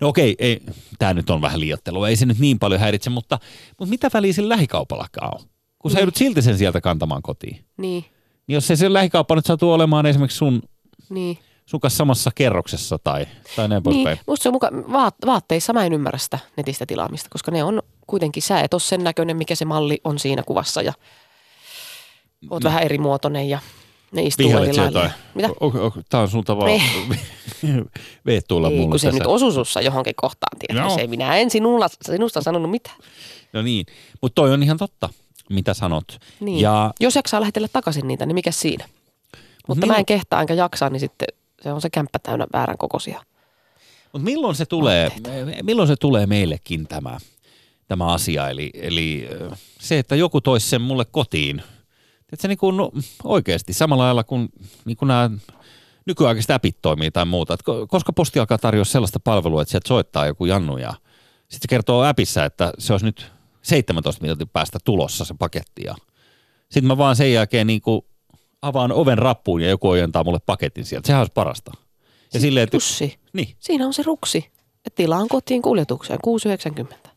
[0.00, 0.62] No okei, ei,
[0.98, 3.38] tämä nyt on vähän liioittelua, ei se nyt niin paljon häiritse, mutta,
[3.78, 5.48] mutta mitä väliä sillä lähikaupallakaan on?
[5.78, 7.64] Kun sä joudut silti sen sieltä kantamaan kotiin.
[7.76, 8.04] Niin.
[8.46, 10.62] Niin jos ei se lähikauppa nyt satu olemaan esimerkiksi sun,
[11.10, 11.38] Niin.
[11.66, 14.06] Sun kanssa samassa kerroksessa tai, tai näin poispäin.
[14.16, 17.64] Niin, musta se on muka, vaat, vaatteissa mä en ymmärrä sitä netistä tilaamista, koska ne
[17.64, 20.92] on kuitenkin, sä et ole sen näköinen, mikä se malli on siinä kuvassa ja
[22.50, 23.58] oot vähän eri muotoinen ja
[24.12, 25.10] ne istuu eri lailla.
[25.34, 25.48] Mitä?
[25.60, 26.44] O, o, tää on sun
[28.26, 29.18] veet tulla Ei, mulle kun se tässä.
[29.18, 30.88] nyt osui sussa johonkin kohtaan, tiedätkö?
[30.88, 30.94] Joo.
[30.94, 32.96] Se ei minä en sinulla, sinusta sanonut mitään.
[33.52, 33.86] No niin,
[34.22, 35.08] mutta toi on ihan totta,
[35.50, 36.04] mitä sanot.
[36.40, 36.60] Niin.
[36.60, 38.88] Ja Jos jaksaa lähetellä takaisin niitä, niin mikä siinä?
[39.68, 41.28] Mutta milloin- mä en kehtaa enkä jaksaa, niin sitten
[41.62, 43.22] se on se kämppä täynnä väärän kokoisia.
[44.12, 45.10] Mutta milloin se tulee,
[45.62, 47.18] milloin se tulee meillekin tämä,
[47.88, 49.28] tämä asia, eli, eli
[49.80, 51.62] se, että joku toisi sen mulle kotiin.
[52.32, 52.92] Että se niin kuin, no,
[53.24, 54.48] oikeasti samalla lailla kuin,
[54.84, 55.30] niin kuin nämä
[56.06, 57.54] nykyaikaiset appit toimii tai muuta.
[57.54, 60.94] Et ko- koska posti alkaa tarjoa sellaista palvelua, että sieltä soittaa joku Jannu ja
[61.38, 63.32] sitten se kertoo appissa, että se olisi nyt
[63.62, 65.82] 17 minuutin päästä tulossa se paketti.
[65.84, 65.94] Ja
[66.70, 68.02] sitten mä vaan sen jälkeen niin kuin
[68.66, 71.06] avaan oven rappuun ja joku ojentaa mulle paketin sieltä.
[71.06, 71.72] Sehän olisi parasta.
[72.34, 72.78] Ja silleen, että,
[73.32, 74.50] niin, Siinä on se ruksi.
[74.86, 76.18] Et tilaan kotiin kuljetukseen
[77.02, 77.10] 6,90.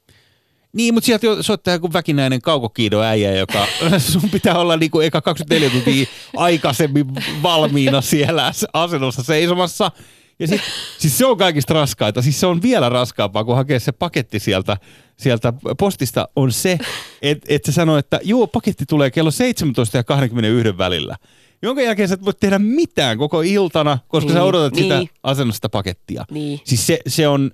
[0.74, 3.66] Niin, mutta sieltä jo soittaa joku väkinäinen kaukokiido äijä, joka
[4.12, 6.06] sun pitää olla niinku eka 24 tuntia
[6.38, 7.06] aikaisemmin
[7.43, 9.91] valmiina siellä asennossa seisomassa.
[10.40, 10.62] Ja sit,
[10.98, 12.22] siis se on kaikista raskaita.
[12.22, 14.78] Siis se on vielä raskaampaa, kun hakee se paketti sieltä,
[15.18, 16.78] sieltä postista, on se,
[17.22, 21.16] että et se sanoo, että joo, paketti tulee kello 17 ja 21 välillä.
[21.62, 24.98] Jonka jälkeen sä et voi tehdä mitään koko iltana, koska niin, sä Niin, odotat sitä
[24.98, 25.10] niin.
[25.24, 26.26] asennosta pakettia.
[26.32, 26.60] Niin.
[26.64, 27.52] Siis se, se on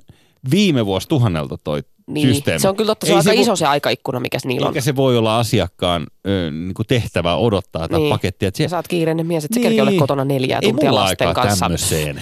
[0.52, 2.28] viime vuosi tuhannelta toi Niin.
[2.28, 2.60] systeemi.
[2.60, 4.72] Se on kyllä totta, se Ei on aika vo- iso se aikaikkuna, mikä niillä on.
[4.74, 8.10] eikä se voi olla asiakkaan ö, niin kuin tehtävä odottaa tätä Niin.
[8.10, 8.48] pakettia.
[8.48, 9.64] Et Ja se, sä oot kiireinen mies, että sä Niin.
[9.70, 11.70] kerkeä ole kotona neljää Ei tuntia lasten kanssa.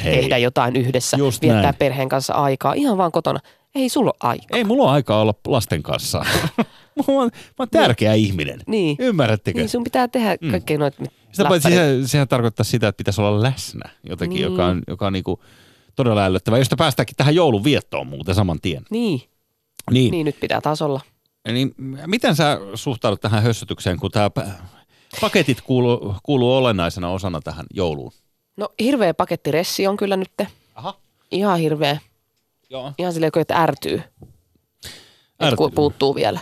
[0.03, 0.15] hei.
[0.21, 1.75] Tehdä jotain yhdessä, Just viettää näin.
[1.75, 2.73] perheen kanssa aikaa.
[2.73, 3.39] Ihan vaan kotona.
[3.75, 4.57] Ei sulla ole aikaa.
[4.57, 6.25] ei mulla ole aikaa olla lasten kanssa.
[6.97, 8.59] mä, oon, mä oon tärkeä ihminen.
[8.67, 8.95] Niin.
[8.99, 9.59] Ymmärrättekö?
[9.59, 13.41] Niin sun pitää tehdä kaikkea noita Sitä paitsi sehän, sehän tarkoittaa sitä, että pitäisi olla
[13.43, 14.43] läsnä jotenkin, Mm.
[14.43, 15.39] joka on, joka on niinku
[15.95, 16.59] todella ällöttävää.
[16.59, 18.85] Josta päästäänkin tähän joulun viettoon muuten saman tien.
[18.89, 19.21] Niin,
[19.91, 20.11] Niin.
[20.11, 21.01] niin nyt pitää taas olla.
[21.53, 21.75] niin
[22.05, 24.29] miten sä suhtaudut tähän hössötykseen, kun tämä
[25.21, 28.11] paketit kuuluu, kuuluu olennaisena osana tähän jouluun?
[28.57, 30.31] No hirveä pakettiressi on kyllä nyt.
[30.75, 30.97] Aha.
[31.31, 31.97] Ihan hirveä.
[32.69, 32.93] Joo.
[32.97, 33.93] Ihan silleen, että ärtyy.
[33.95, 35.57] Että Ärtyy.
[35.57, 36.39] kun puuttuu vielä.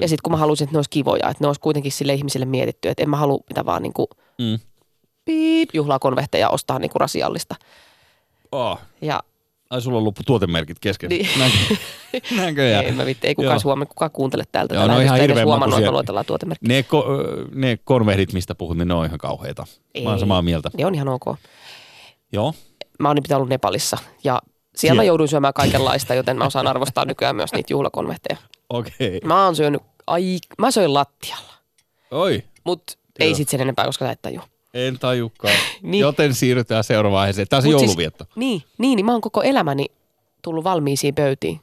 [0.00, 2.46] Ja sitten kun mä haluaisin, että ne olisi kivoja, että ne olisi kuitenkin sille ihmisille
[2.46, 4.58] mietitty, että en mä halua mitä vaan niinku Mm.
[5.24, 7.54] piip, juhlakonvehteja ostaa niinku rasiallista.
[8.52, 8.78] Oh.
[9.00, 9.22] Ja
[9.70, 11.08] Ai sulla on loppu tuotemerkit kesken.
[11.08, 11.28] Niin.
[12.72, 13.60] Ja ei, mä vitti, ei kukaan.
[13.60, 14.74] Suome, kukaan kuuntele täältä.
[14.74, 16.58] Joo, on ihan hirveän huomannut, makuisia.
[16.60, 17.06] ne, ko,
[17.54, 19.66] ne konvehdit, mistä puhut, niin ne on ihan kauheita.
[20.02, 20.20] Mä oon Ei.
[20.20, 20.70] samaa mieltä.
[20.78, 21.24] Ne on ihan ok.
[22.32, 22.54] Joo.
[22.98, 24.42] Mä oon nimittäin ollut Nepalissa ja
[24.76, 28.38] siellä mä jouduin syömään kaikenlaista, joten mä osaan arvostaa nykyään myös niitä juhlakonvehteja.
[28.68, 29.16] Okei.
[29.16, 29.20] Okay.
[29.24, 31.52] Mä oon syönyt, ai, mä söin lattialla,
[32.10, 32.42] Oi,
[33.18, 33.36] ei Joo.
[33.36, 34.44] sit sen enempää, koska sä et tajua.
[34.74, 35.54] En tajukaan.
[35.82, 36.00] Niin.
[36.00, 37.48] Joten siirrytään seuraavaan aiheeseen.
[37.48, 38.24] Tämä on se jouluvietto.
[38.24, 39.86] Siis, niin, niin, niin mä oon koko elämäni
[40.42, 41.60] tullut valmiisiin pöytiin.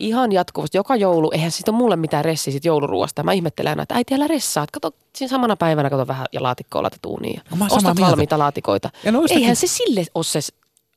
[0.00, 0.78] Ihan jatkuvasti.
[0.78, 3.22] Joka joulu, eihän siitä ole mulle mitään ressiä sit jouluruoasta.
[3.22, 4.66] Mä ihmettelen aina, että äiti älä ressaa.
[4.72, 7.34] Kato, siinä samana päivänä kato vähän ja laatikkoa laitat uuniin.
[7.50, 8.90] Ja No ostat valmiita laatikoita.
[9.04, 10.40] Ja noistakin- Eihän se sille ole se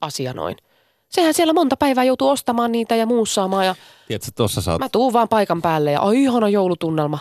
[0.02, 0.56] asia noin.
[1.10, 3.66] Sehän siellä monta päivää joutuu ostamaan niitä ja muussaamaan.
[3.66, 3.76] Ja
[4.08, 4.80] Tiedätkö, tuossa sä oot...
[4.80, 7.20] mä tuun vaan paikan päälle ja oi ihana joulutunnelma.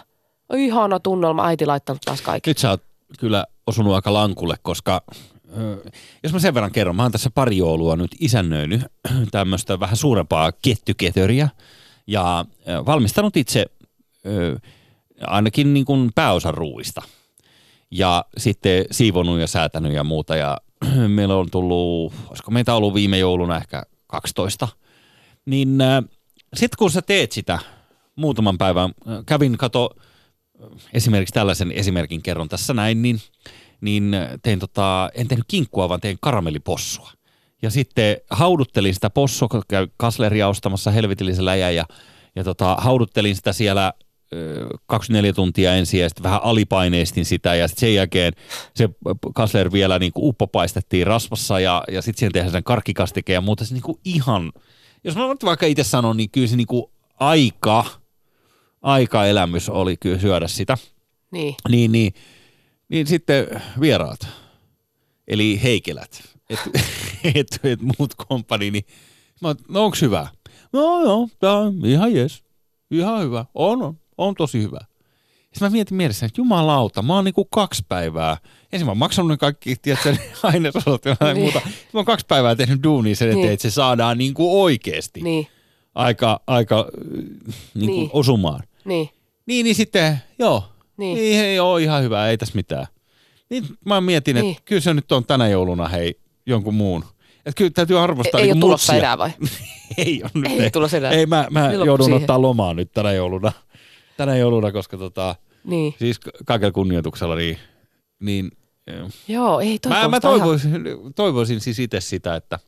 [0.49, 1.47] Oi ihana tunnelma.
[1.47, 2.51] Äiti laittanut taas kaikki.
[2.51, 2.83] Nyt sä oot
[3.19, 5.03] kyllä osunut aika lankulle, koska
[6.23, 8.83] jos mä sen verran kerron, mä oon tässä pari joulua nyt isännöinyt
[9.31, 11.49] tämmöistä vähän suurempaa kettyketöriä
[12.07, 12.45] ja
[12.87, 13.67] valmistanut itse
[15.21, 17.03] ainakin niin kuin pääosan ruuista.
[17.91, 20.59] Ja sitten siivonut ja säätänyt ja muuta ja
[21.09, 24.69] meillä on tullut, olisiko meitä ollut viime jouluna ehkä 12,
[25.47, 25.79] niin
[26.55, 27.59] sitten kun sä teet sitä
[28.17, 28.95] muutaman päivän,
[29.27, 29.91] kävin kato
[30.93, 33.21] esimerkiksi tällaisen esimerkin kerron tässä näin, niin,
[33.81, 37.11] niin tein tota, en tehnyt kinkkua, vaan tein karamellipossua.
[37.63, 41.85] Ja sitten hauduttelin sitä possua, kun käy kasleria ostamassa helvetillisen läjän ja,
[42.37, 43.93] ja tota, hauduttelin sitä siellä
[44.33, 48.33] ö, 24 tuntia ensin ja sitten vähän alipaineistin sitä ja sitten sen jälkeen
[48.75, 48.89] se
[49.35, 53.65] kasler vielä niin kuin uppopaistettiin rasvassa ja, ja sitten siihen tehdään sen karkkikastike ja muuta.
[53.65, 54.53] Se niin kuin ihan,
[55.05, 56.85] jos mä vaikka itse sanon, niin kyllä se niin kuin
[57.21, 57.85] aika,
[58.85, 60.79] aika elämys oli kyllä syödä sitä.
[61.31, 61.55] Niin.
[61.69, 62.13] Niin, niin,
[62.89, 63.47] niin sitten
[63.81, 64.27] vieraat,
[65.29, 66.59] eli heikelät, et,
[67.35, 68.85] et, et muut komppani, niin
[69.43, 70.27] mä oon, no onks hyvä?
[70.73, 72.43] No joo, tää on ihan jes,
[72.91, 74.81] ihan hyvä, on, on, on tosi hyvä.
[75.45, 78.37] Sitten mä mietin mielessä, että jumalauta, mä oon niinku kaksi päivää,
[78.73, 81.43] ensin mä oon maksanut ne kaikki, tiedätkö, ne ainesosat ja näin Niin.
[81.45, 81.61] muuta.
[81.61, 83.53] Sitten mä oon kaksi päivää tehnyt duunia sen eteen, Niin.
[83.53, 85.47] että se saadaan niinku oikeesti Niin,
[85.95, 88.11] aika, aika äh, niinku Niin.
[88.13, 88.63] osumaan.
[88.85, 89.09] Niin,
[89.47, 90.65] Niin, niin sitten, joo.
[90.97, 91.19] Niin.
[91.19, 92.87] Niin, ei ole ihan hyvä, ei tässä mitään.
[93.51, 94.57] Niin mä mietin, että Niin.
[94.65, 97.05] kyllä se nyt on tänä jouluna, hei, jonkun muun.
[97.47, 98.99] Että kyllä täytyy arvostaa ei niinku ole tulossa mutsia.
[99.07, 99.31] enää vai?
[100.07, 100.61] ei ole nyt.
[100.61, 101.11] Ei tulossa enää.
[101.11, 102.21] Ei, mä, mä Niin joudun siihen.
[102.23, 103.53] ottaa lomaa nyt tänä jouluna.
[104.17, 105.95] Tänä jouluna, koska tota, Niin.
[105.99, 107.59] siis kaikella kunnioituksella, niin,
[108.21, 108.51] niin
[109.29, 110.73] Joo, ei mä, mä kuulostaa ihan- toivoisin,
[111.15, 112.59] toivoisin siis itse sitä, että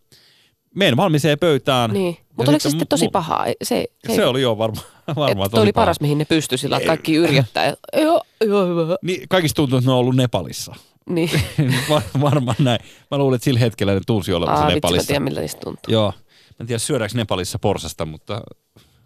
[0.75, 1.91] menen valmiseen pöytään.
[1.93, 2.17] Niin.
[2.37, 3.47] Mutta oliko se sitten tosi mu- pahaa?
[3.63, 4.81] Se, se, Se oli jo varma,
[5.17, 5.83] varmaan että tosi oli paha.
[5.83, 7.67] paras, mihin ne pystyi sillä, kaikki yrjöttää.
[8.03, 8.97] Joo, joo, hyvä.
[9.03, 10.75] Niin, kaikista tuntuu, että ne on ollut Nepalissa.
[11.09, 11.31] Niin.
[11.91, 12.79] Var, varmaan näin.
[13.11, 15.07] Mä luulen, että sillä hetkellä ne tunsi olevansa Aa, vitsi, mä Nepalissa.
[15.07, 15.93] tiedän, miltä niistä tuntuu.
[15.93, 16.13] Joo.
[16.49, 18.41] Mä en tiedä, syödäänkö Nepalissa porsasta, mutta,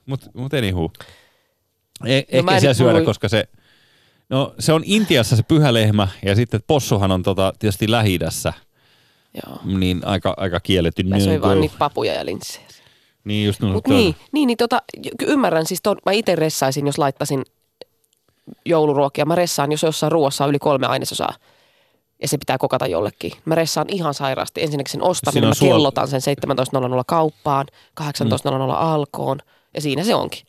[0.07, 0.91] mutta, mutta anywho.
[2.07, 3.49] E, no ehkä siellä syödä, voi- koska se,
[4.29, 8.19] no se on Intiassa se pyhä lehmä ja sitten possuhan on tota, tietysti lähi
[9.47, 9.59] Joo.
[9.79, 11.03] niin aika, aika kielletty.
[11.03, 12.67] Mä söin vaan niitä papuja ja linssejä.
[13.25, 14.83] Niin just Mutta niin, niin, niin tota,
[15.23, 17.43] ymmärrän siis, ton, mä itse ressaisin, jos laittaisin
[18.65, 19.25] jouluruokia.
[19.25, 21.35] Mä ressaan, jos jossain ruoassa on yli kolme ainesosaa.
[22.23, 23.33] ja se pitää kokata jollekin.
[23.45, 24.63] Mä ressaan ihan sairaasti.
[24.63, 27.67] Ensinnäkin sen ostaminen, mä suol- kellotan sen 17.00 kauppaan,
[28.01, 28.05] 18.00
[28.77, 29.39] alkoon
[29.75, 30.43] ja siinä se onkin.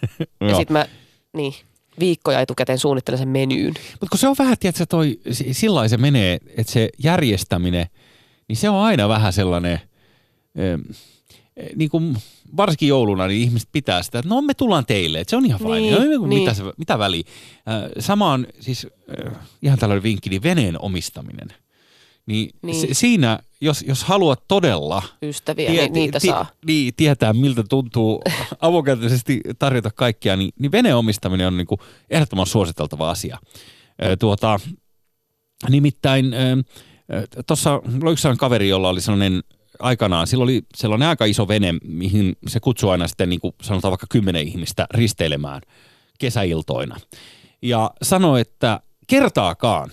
[0.48, 0.86] ja sitten mä,
[1.32, 1.54] niin,
[2.00, 3.74] viikkoja etukäteen suunnittelen sen menyyn.
[3.90, 7.86] Mutta kun se on vähän, tiedätkö, toi, si- sillä se menee, että se järjestäminen,
[8.48, 9.80] niin se on aina vähän sellainen,
[10.58, 10.80] ähm,
[11.76, 12.16] niin kuin
[12.56, 15.60] varsinkin jouluna, niin ihmiset pitää sitä, että no me tullaan teille, että se on ihan
[15.60, 15.80] fine.
[15.80, 16.28] Niin, No, niin, niin.
[16.42, 17.22] Mitä, se, mitä väliä?
[17.68, 18.86] Äh, sama on siis
[19.26, 19.32] äh,
[19.62, 21.48] ihan tällainen vinkki, niin veneen omistaminen.
[22.26, 22.80] Niin, Niin.
[22.80, 26.46] Se, siinä, jos, jos haluat todella Ystäviä, niin niitä ti- saa.
[26.66, 28.22] Niin, tietää miltä tuntuu
[28.60, 31.80] avokätisesti tarjota kaikkia, niin, niin veneen omistaminen on niin kuin
[32.10, 33.38] ehdottoman suositeltava asia.
[34.04, 34.60] Ö, Tuota,
[35.68, 36.34] nimittäin
[37.46, 39.42] tuossa oli yksi kaveri, jolla oli sellainen
[39.78, 43.92] aikanaan, sillä oli sellainen aika iso vene, mihin se kutsui aina sitten niin kuin sanotaan
[43.92, 45.60] vaikka kymmenen ihmistä risteilemään
[46.18, 46.96] kesäiltoina.
[47.62, 49.90] Ja sanoi, että kertaakaan,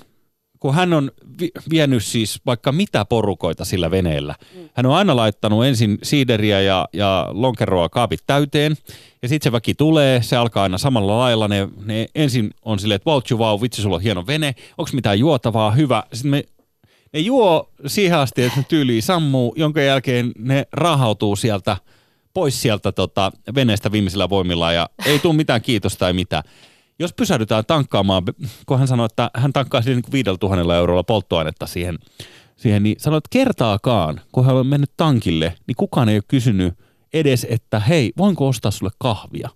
[0.59, 1.11] kun hän on
[1.41, 4.35] vi- vienyt siis vaikka mitä porukoita sillä veneellä.
[4.73, 8.77] Hän on aina laittanut ensin siideriä ja, ja lonkeroa kaapit täyteen,
[9.21, 11.47] ja sitten se väki tulee, se alkaa aina samalla lailla.
[11.47, 15.19] Ne, ne ensin on silleen, että wow, wow, vitsi, sulla on hieno vene, onko mitään
[15.19, 16.03] juotavaa, hyvä.
[16.13, 16.43] Sitten me,
[17.13, 21.77] ne juo siihen asti, että ne tyyliin sammuu, jonka jälkeen ne rahautuu sieltä
[22.33, 26.43] pois sieltä tota, veneestä viimeisillä voimilla ja ei tule mitään kiitosta tai mitään.
[26.99, 28.23] Jos pysähdytään tankkaamaan,
[28.65, 31.99] kun hän sanoi, että hän tankkaa niin kuin 5000 eurolla polttoainetta siihen,
[32.57, 36.73] siihen, niin sanoi, että kertaakaan, kun hän on mennyt tankille, niin kukaan ei ole kysynyt
[37.13, 39.49] edes, että hei, voinko ostaa sulle kahvia?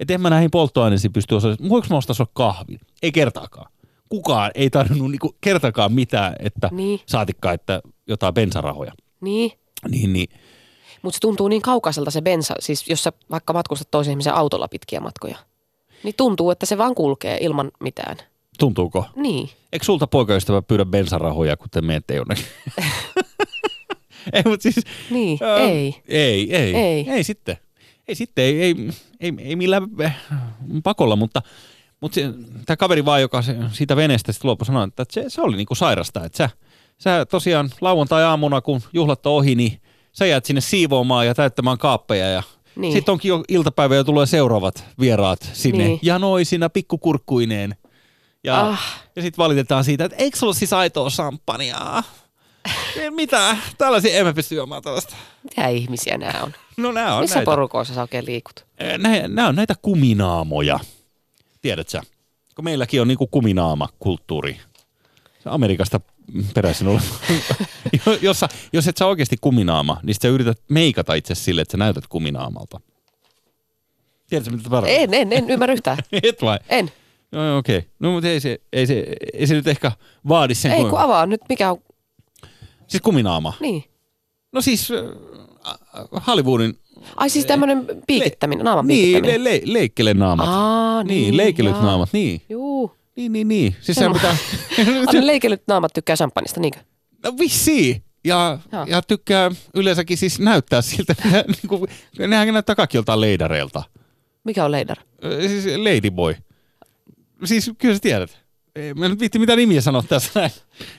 [0.00, 1.70] Että en mä näihin polttoaineisiin pysty osallistumaan.
[1.70, 2.80] Voinko mä ostaa sulle kahvin?
[3.02, 3.72] Ei kertaakaan.
[4.10, 7.00] Kukaan ei tarvinnut niinku kertaakaan mitään, että Niin.
[7.06, 8.92] saatikka, että jotain bensarahoja.
[9.20, 9.52] Niin.
[9.90, 10.28] Niin, niin.
[11.02, 14.68] Mutta se tuntuu niin kaukaiselta se bensa, siis jos sä vaikka matkustat toisen ihmisen autolla
[14.68, 15.36] pitkiä matkoja.
[16.04, 18.16] Niin tuntuu, että se vaan kulkee ilman mitään.
[18.58, 19.04] Tuntuuko?
[19.16, 19.48] Niin.
[19.72, 22.44] Eikö sulta poikaystävä pyydä bensarahoja, kun te menette jonnekin?
[24.32, 24.84] ei, mutta siis...
[25.10, 26.02] Niin, ää, ei.
[26.08, 26.74] Ei, ei.
[26.74, 27.06] Ei.
[27.10, 27.56] Ei sitten.
[28.08, 28.74] Ei sitten, ei, ei,
[29.20, 30.12] ei, ei millään eh,
[30.82, 31.42] pakolla, mutta,
[32.00, 32.20] mutta
[32.66, 35.74] tämä kaveri vaan, joka se, siitä veneestä sitten luopui sanoi, että se, se oli niinku
[35.74, 36.50] sairasta, että sä,
[36.98, 39.80] sä tosiaan lauantai-aamuna, kun juhlat on ohi, niin
[40.12, 42.42] sä jäät sinne siivoamaan ja täyttämään kaappeja ja
[42.76, 42.92] Niin.
[42.92, 45.98] sitten onkin jo iltapäivä ja tulee seuraavaat vieraat sinne Niin.
[46.02, 47.74] janoisina pikkukurkkuineen.
[48.44, 49.02] Ja, Ah.
[49.16, 52.02] ja sitten valitetaan siitä, että eikö sulla siis aitoa samppanjaa?
[52.96, 53.56] Ei Mitä?
[53.78, 55.16] Tällaisia emme pysty juomaan tällaista.
[55.42, 56.52] Mitä ihmisiä nämä on?
[56.76, 57.50] No nämä on Missä näitä.
[57.50, 58.66] porukoissa sä oikein liikut?
[59.28, 60.78] Nämä on näitä kuminaamoja.
[61.62, 62.00] Tiedätkö?
[62.54, 64.60] Kun meilläkin on niinku kuminaama-kulttuuri.
[65.42, 66.00] Se Amerikasta
[66.54, 67.02] peräisin oleva.
[68.22, 71.78] Jossa, jos et sä oikeasti kuminaama, niin sit sä yrität meikata itse sille, että sä
[71.78, 72.80] näytät kuminaamalta.
[74.28, 75.02] Tiedätkö, mitä tarkoittaa?
[75.02, 75.98] En, en, en ymmärrä yhtään.
[76.22, 76.58] Et vai?
[76.68, 76.90] En.
[77.32, 77.78] No okei.
[77.78, 77.90] Okay.
[77.98, 79.92] No mutta ei se, ei, se, ei se nyt ehkä
[80.28, 80.72] vaadi sen.
[80.72, 81.78] Ei kun avaa nyt, mikä on,
[82.86, 83.52] Siis kuminaama.
[83.60, 83.84] niin.
[84.52, 86.78] No siis äh, Hollywoodin...
[87.16, 89.44] Ai siis tämmöinen piikittäminen, naaman Niin, piikittäminen.
[89.44, 90.46] le, le, leikkelenaamat.
[90.48, 91.82] Aa, niin, niin, leikelyt jaa.
[91.84, 92.42] naamat, niin.
[92.48, 92.92] Juu.
[93.16, 93.76] Niin, niin, niin.
[93.80, 94.36] Siis Semmo- pitää...
[95.20, 96.78] Leikellyt naamat tykkää champagnesta, niinkö?
[97.24, 98.02] no vissiin.
[98.24, 98.84] Ja, Joo.
[98.84, 101.90] ja tykkää yleensäkin siis näyttää siltä, niin kuin,
[102.26, 103.82] nehän näyttää kaikki joltain leidareilta.
[104.44, 104.96] Mikä on leidar?
[105.48, 106.36] Siis ladyboy.
[107.44, 108.38] Siis kyllä sä tiedät.
[108.76, 110.50] Ei, mä nyt viitti mitä nimiä sanoa tässä näin.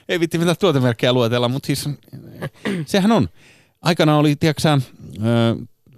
[0.08, 1.88] Ei viitti mitä tuotemerkkejä luetella, mutta siis
[2.86, 3.28] sehän on.
[3.82, 4.62] Aikana oli, tiedätkö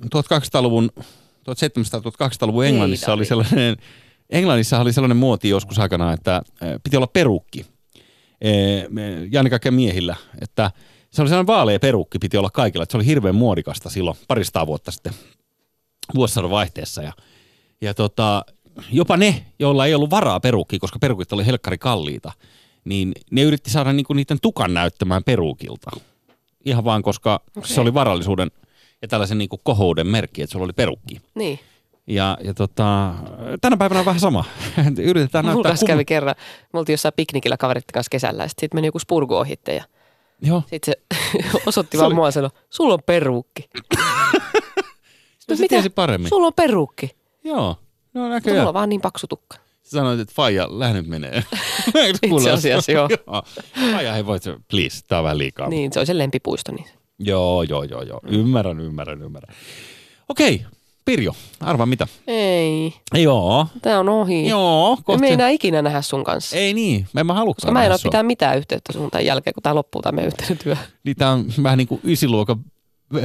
[0.06, 3.44] 1200-luvun, 1700-1800-luvun Englannissa oli Leidari.
[3.46, 3.76] sellainen,
[4.30, 7.66] Englannissa oli sellainen muoti joskus aikana, että ö, piti olla perukki.
[9.30, 10.70] Ja ennen kaikkea miehillä, että
[11.10, 14.66] se oli sellainen vaalea perukki piti olla kaikilla, että se oli hirveän muodikasta silloin paristaa
[14.66, 15.12] vuotta sitten
[16.14, 17.12] vuosisadan vaihteessa ja,
[17.80, 18.44] ja tota,
[18.92, 22.32] jopa ne, joilla ei ollut varaa perukkiin, koska perukit oli helkkari kalliita,
[22.84, 25.90] niin ne yritti saada niinku niiden tukan näyttämään perukilta.
[26.64, 27.68] Ihan vaan, koska okay.
[27.68, 28.50] se oli varallisuuden
[29.04, 31.20] ja tällaisen niinku kohouden merkki, että sulla oli perukki.
[31.34, 31.60] Niin.
[32.06, 33.14] Ja, ja tota,
[33.60, 34.44] tänä päivänä on vähän sama.
[34.98, 36.34] Yritetään Mulla näyttää kanssa kävi kerran,
[36.72, 39.84] me oltiin jossain piknikillä kaverit kanssa kesällä ja sitten meni joku spurgu ohitte ja
[40.42, 40.62] Joo.
[40.66, 41.18] sitten se
[41.66, 43.68] osoitti Se vaan oli- mua ja sanoi, sulla on peruukki.
[45.48, 46.28] No, se tiesi paremmin.
[46.28, 47.10] Sulla on peruukki.
[47.44, 47.56] Joo.
[47.60, 47.76] No
[48.14, 48.68] No, mulla näköjään.
[48.68, 49.56] on vaan niin paksu tukka.
[49.82, 51.44] Sä sanoit, että faija, lähde nyt menee.
[52.22, 53.08] Itse asiassa, joo.
[53.92, 55.68] Faija, hei voit, please, tää on vähän liikaa.
[55.68, 56.72] Niin, se on se lempipuisto.
[56.72, 56.86] Niin.
[57.18, 58.20] Joo, joo, joo, joo.
[58.28, 59.54] Ymmärrän, ymmärrän, ymmärrän.
[60.28, 60.64] Okei,
[61.04, 62.06] Pirjo, arva mitä?
[62.26, 64.48] Ei, Joo, tää on ohi.
[64.48, 65.26] joo, Me kohta.
[65.26, 66.56] ei enää ikinä nähdä sun kanssa.
[66.56, 69.54] Ei niin, mä en mä halukkaan mä en ole pitää mitään yhteyttä sun tämän jälkeen,
[69.54, 70.76] kun tää loppuu tämä meidän yhteinen työ.
[71.04, 72.64] Niin tää on vähän niin kuin ysiluokan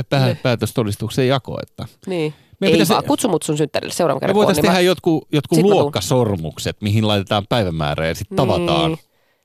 [0.09, 2.33] pää- päätöstodistuksen jako, että Niin.
[2.59, 4.31] Meidän ei pitäisi- vaan, kutsu mut sun synttärille seuraavan me kerran.
[4.33, 5.81] on, voitaisiin niin tehdä jotkut, jotkut Sit mä tuun.
[5.83, 8.91] luokkasormukset, mihin laitetaan päivämäärä ja sitten tavataan.
[8.91, 8.99] Niin.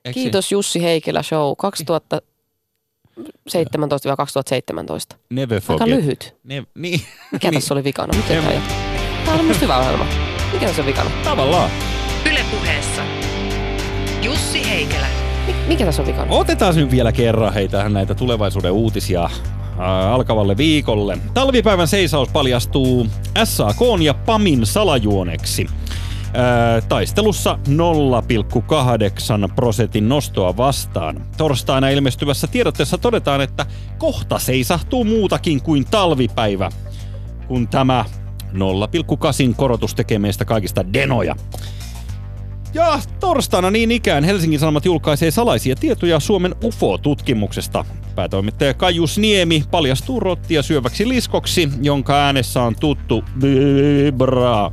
[0.05, 1.53] Eikö Kiitos Jussi Heikelä Show
[3.21, 3.25] 2017-2017.
[4.99, 5.17] Se?
[5.31, 5.89] Never Aika forget.
[5.97, 6.37] lyhyt.
[6.45, 7.01] Ne, niin,
[7.33, 8.13] Mikä niin, tässä oli vikana?
[8.17, 8.61] Miten En- tämä
[9.25, 10.07] Tämä on musta hyvä ohjelma.
[10.53, 11.11] Mikä tässä on vikana?
[11.25, 11.71] Tavallaan.
[12.31, 13.03] Ylepuheessa
[14.23, 15.07] Jussi Heikelä.
[15.47, 16.27] Mi- Mikä tässä on vikana?
[16.33, 19.31] Otetaan nyt vielä kerran hei tähän näitä tulevaisuuden uutisia
[19.79, 21.19] ää, alkavalle viikolle.
[21.35, 23.07] Talvipäivän seisaus paljastuu
[23.45, 25.67] SAK ja PAMin salajuoneksi.
[26.89, 31.27] Taistelussa 0,8 prosentin nostoa vastaan.
[31.37, 33.67] Torstaina ilmestyvässä tiedotteessa todetaan, että
[33.99, 36.71] kohta seisahtuu muutakin kuin talvipäivä,
[37.49, 38.05] kun tämä
[38.53, 41.37] 0,8 korotus tekee meistä kaikista denoja.
[42.75, 47.85] Ja torstaina niin ikään Helsingin Sanomat julkaisee salaisia tietoja Suomen UFO-tutkimuksesta.
[48.15, 54.71] Päätoimittaja Kajus Niemi paljastuu rottia syöväksi liskoksi, jonka äänessä on tuttu vibra.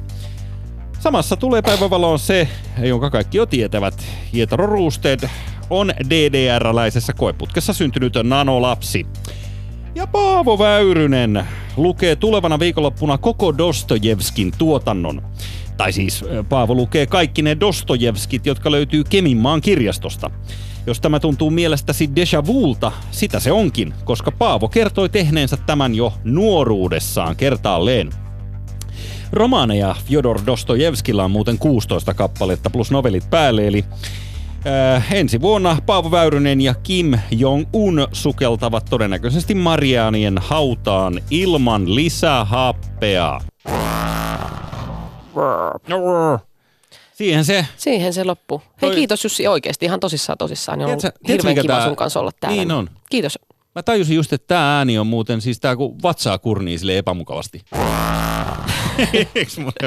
[1.02, 2.48] Samassa tulee päivävaloon se,
[2.84, 4.06] jonka kaikki jo tietävät.
[4.34, 5.30] Hietaro Roosted
[5.70, 9.06] on DDR-läisessä koeputkessa syntynyt nanolapsi.
[9.96, 11.46] Ja Paavo Väyrynen
[11.78, 15.22] lukee tulevana viikonloppuna koko Dostojevskin tuotannon.
[15.78, 20.32] Tai siis Paavo lukee kaikki ne Dostojevskit, jotka löytyy Keminmaan kirjastosta.
[20.88, 26.14] Jos tämä tuntuu mielestäsi déjà vulta, sitä se onkin, koska Paavo kertoi tehneensä tämän jo
[26.24, 28.10] nuoruudessaan kertaalleen.
[29.34, 33.86] Romaaneja Fyodor Dostojevskilla on muuten 16 kappaletta plus novelit päälle, eli
[34.96, 43.40] Äh, ensi vuonna Paavo Väyrynen ja Kim Jong-un sukeltavat todennäköisesti Marianien hautaan ilman lisähappea.
[47.14, 47.66] Siihen se.
[47.78, 48.62] Siihen se loppuu.
[48.82, 50.78] Hei Toi- kiitos Jussi oikeasti ihan tosissaan tosissaan.
[50.80, 52.58] Niin on Tiedätkö- ollut tiedätkö, hirveän kiva tää- sun kanssa olla täällä.
[52.58, 52.90] Niin on.
[53.10, 53.40] Kiitos.
[53.76, 57.62] Mä tajusin just, että tää ääni on muuten siis tää kun vatsaa kurnii sille epämukavasti.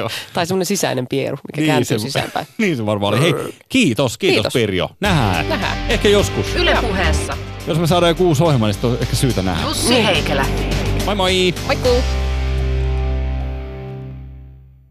[0.01, 0.09] Oo?
[0.33, 2.47] Tai semmoinen sisäinen pieru, mikä kääntyy sisäänpäin.
[2.57, 3.21] niin se varmaan oli.
[3.21, 3.33] Hei,
[3.69, 4.53] kiitos, kiitos, Kiitos.
[4.53, 4.89] Pirjo.
[4.99, 5.49] Nähdään.
[5.49, 5.77] Nähdään.
[5.89, 6.55] Ehkä joskus.
[6.55, 7.37] Ylepuheessa
[7.67, 9.67] Jos me saadaan joku uusi ohjelma, niin sitten on ehkä syytä nähdä.
[9.67, 10.45] Jussi Heikelä.
[11.05, 11.53] Moi moi!
[11.65, 12.24] Moikkuu!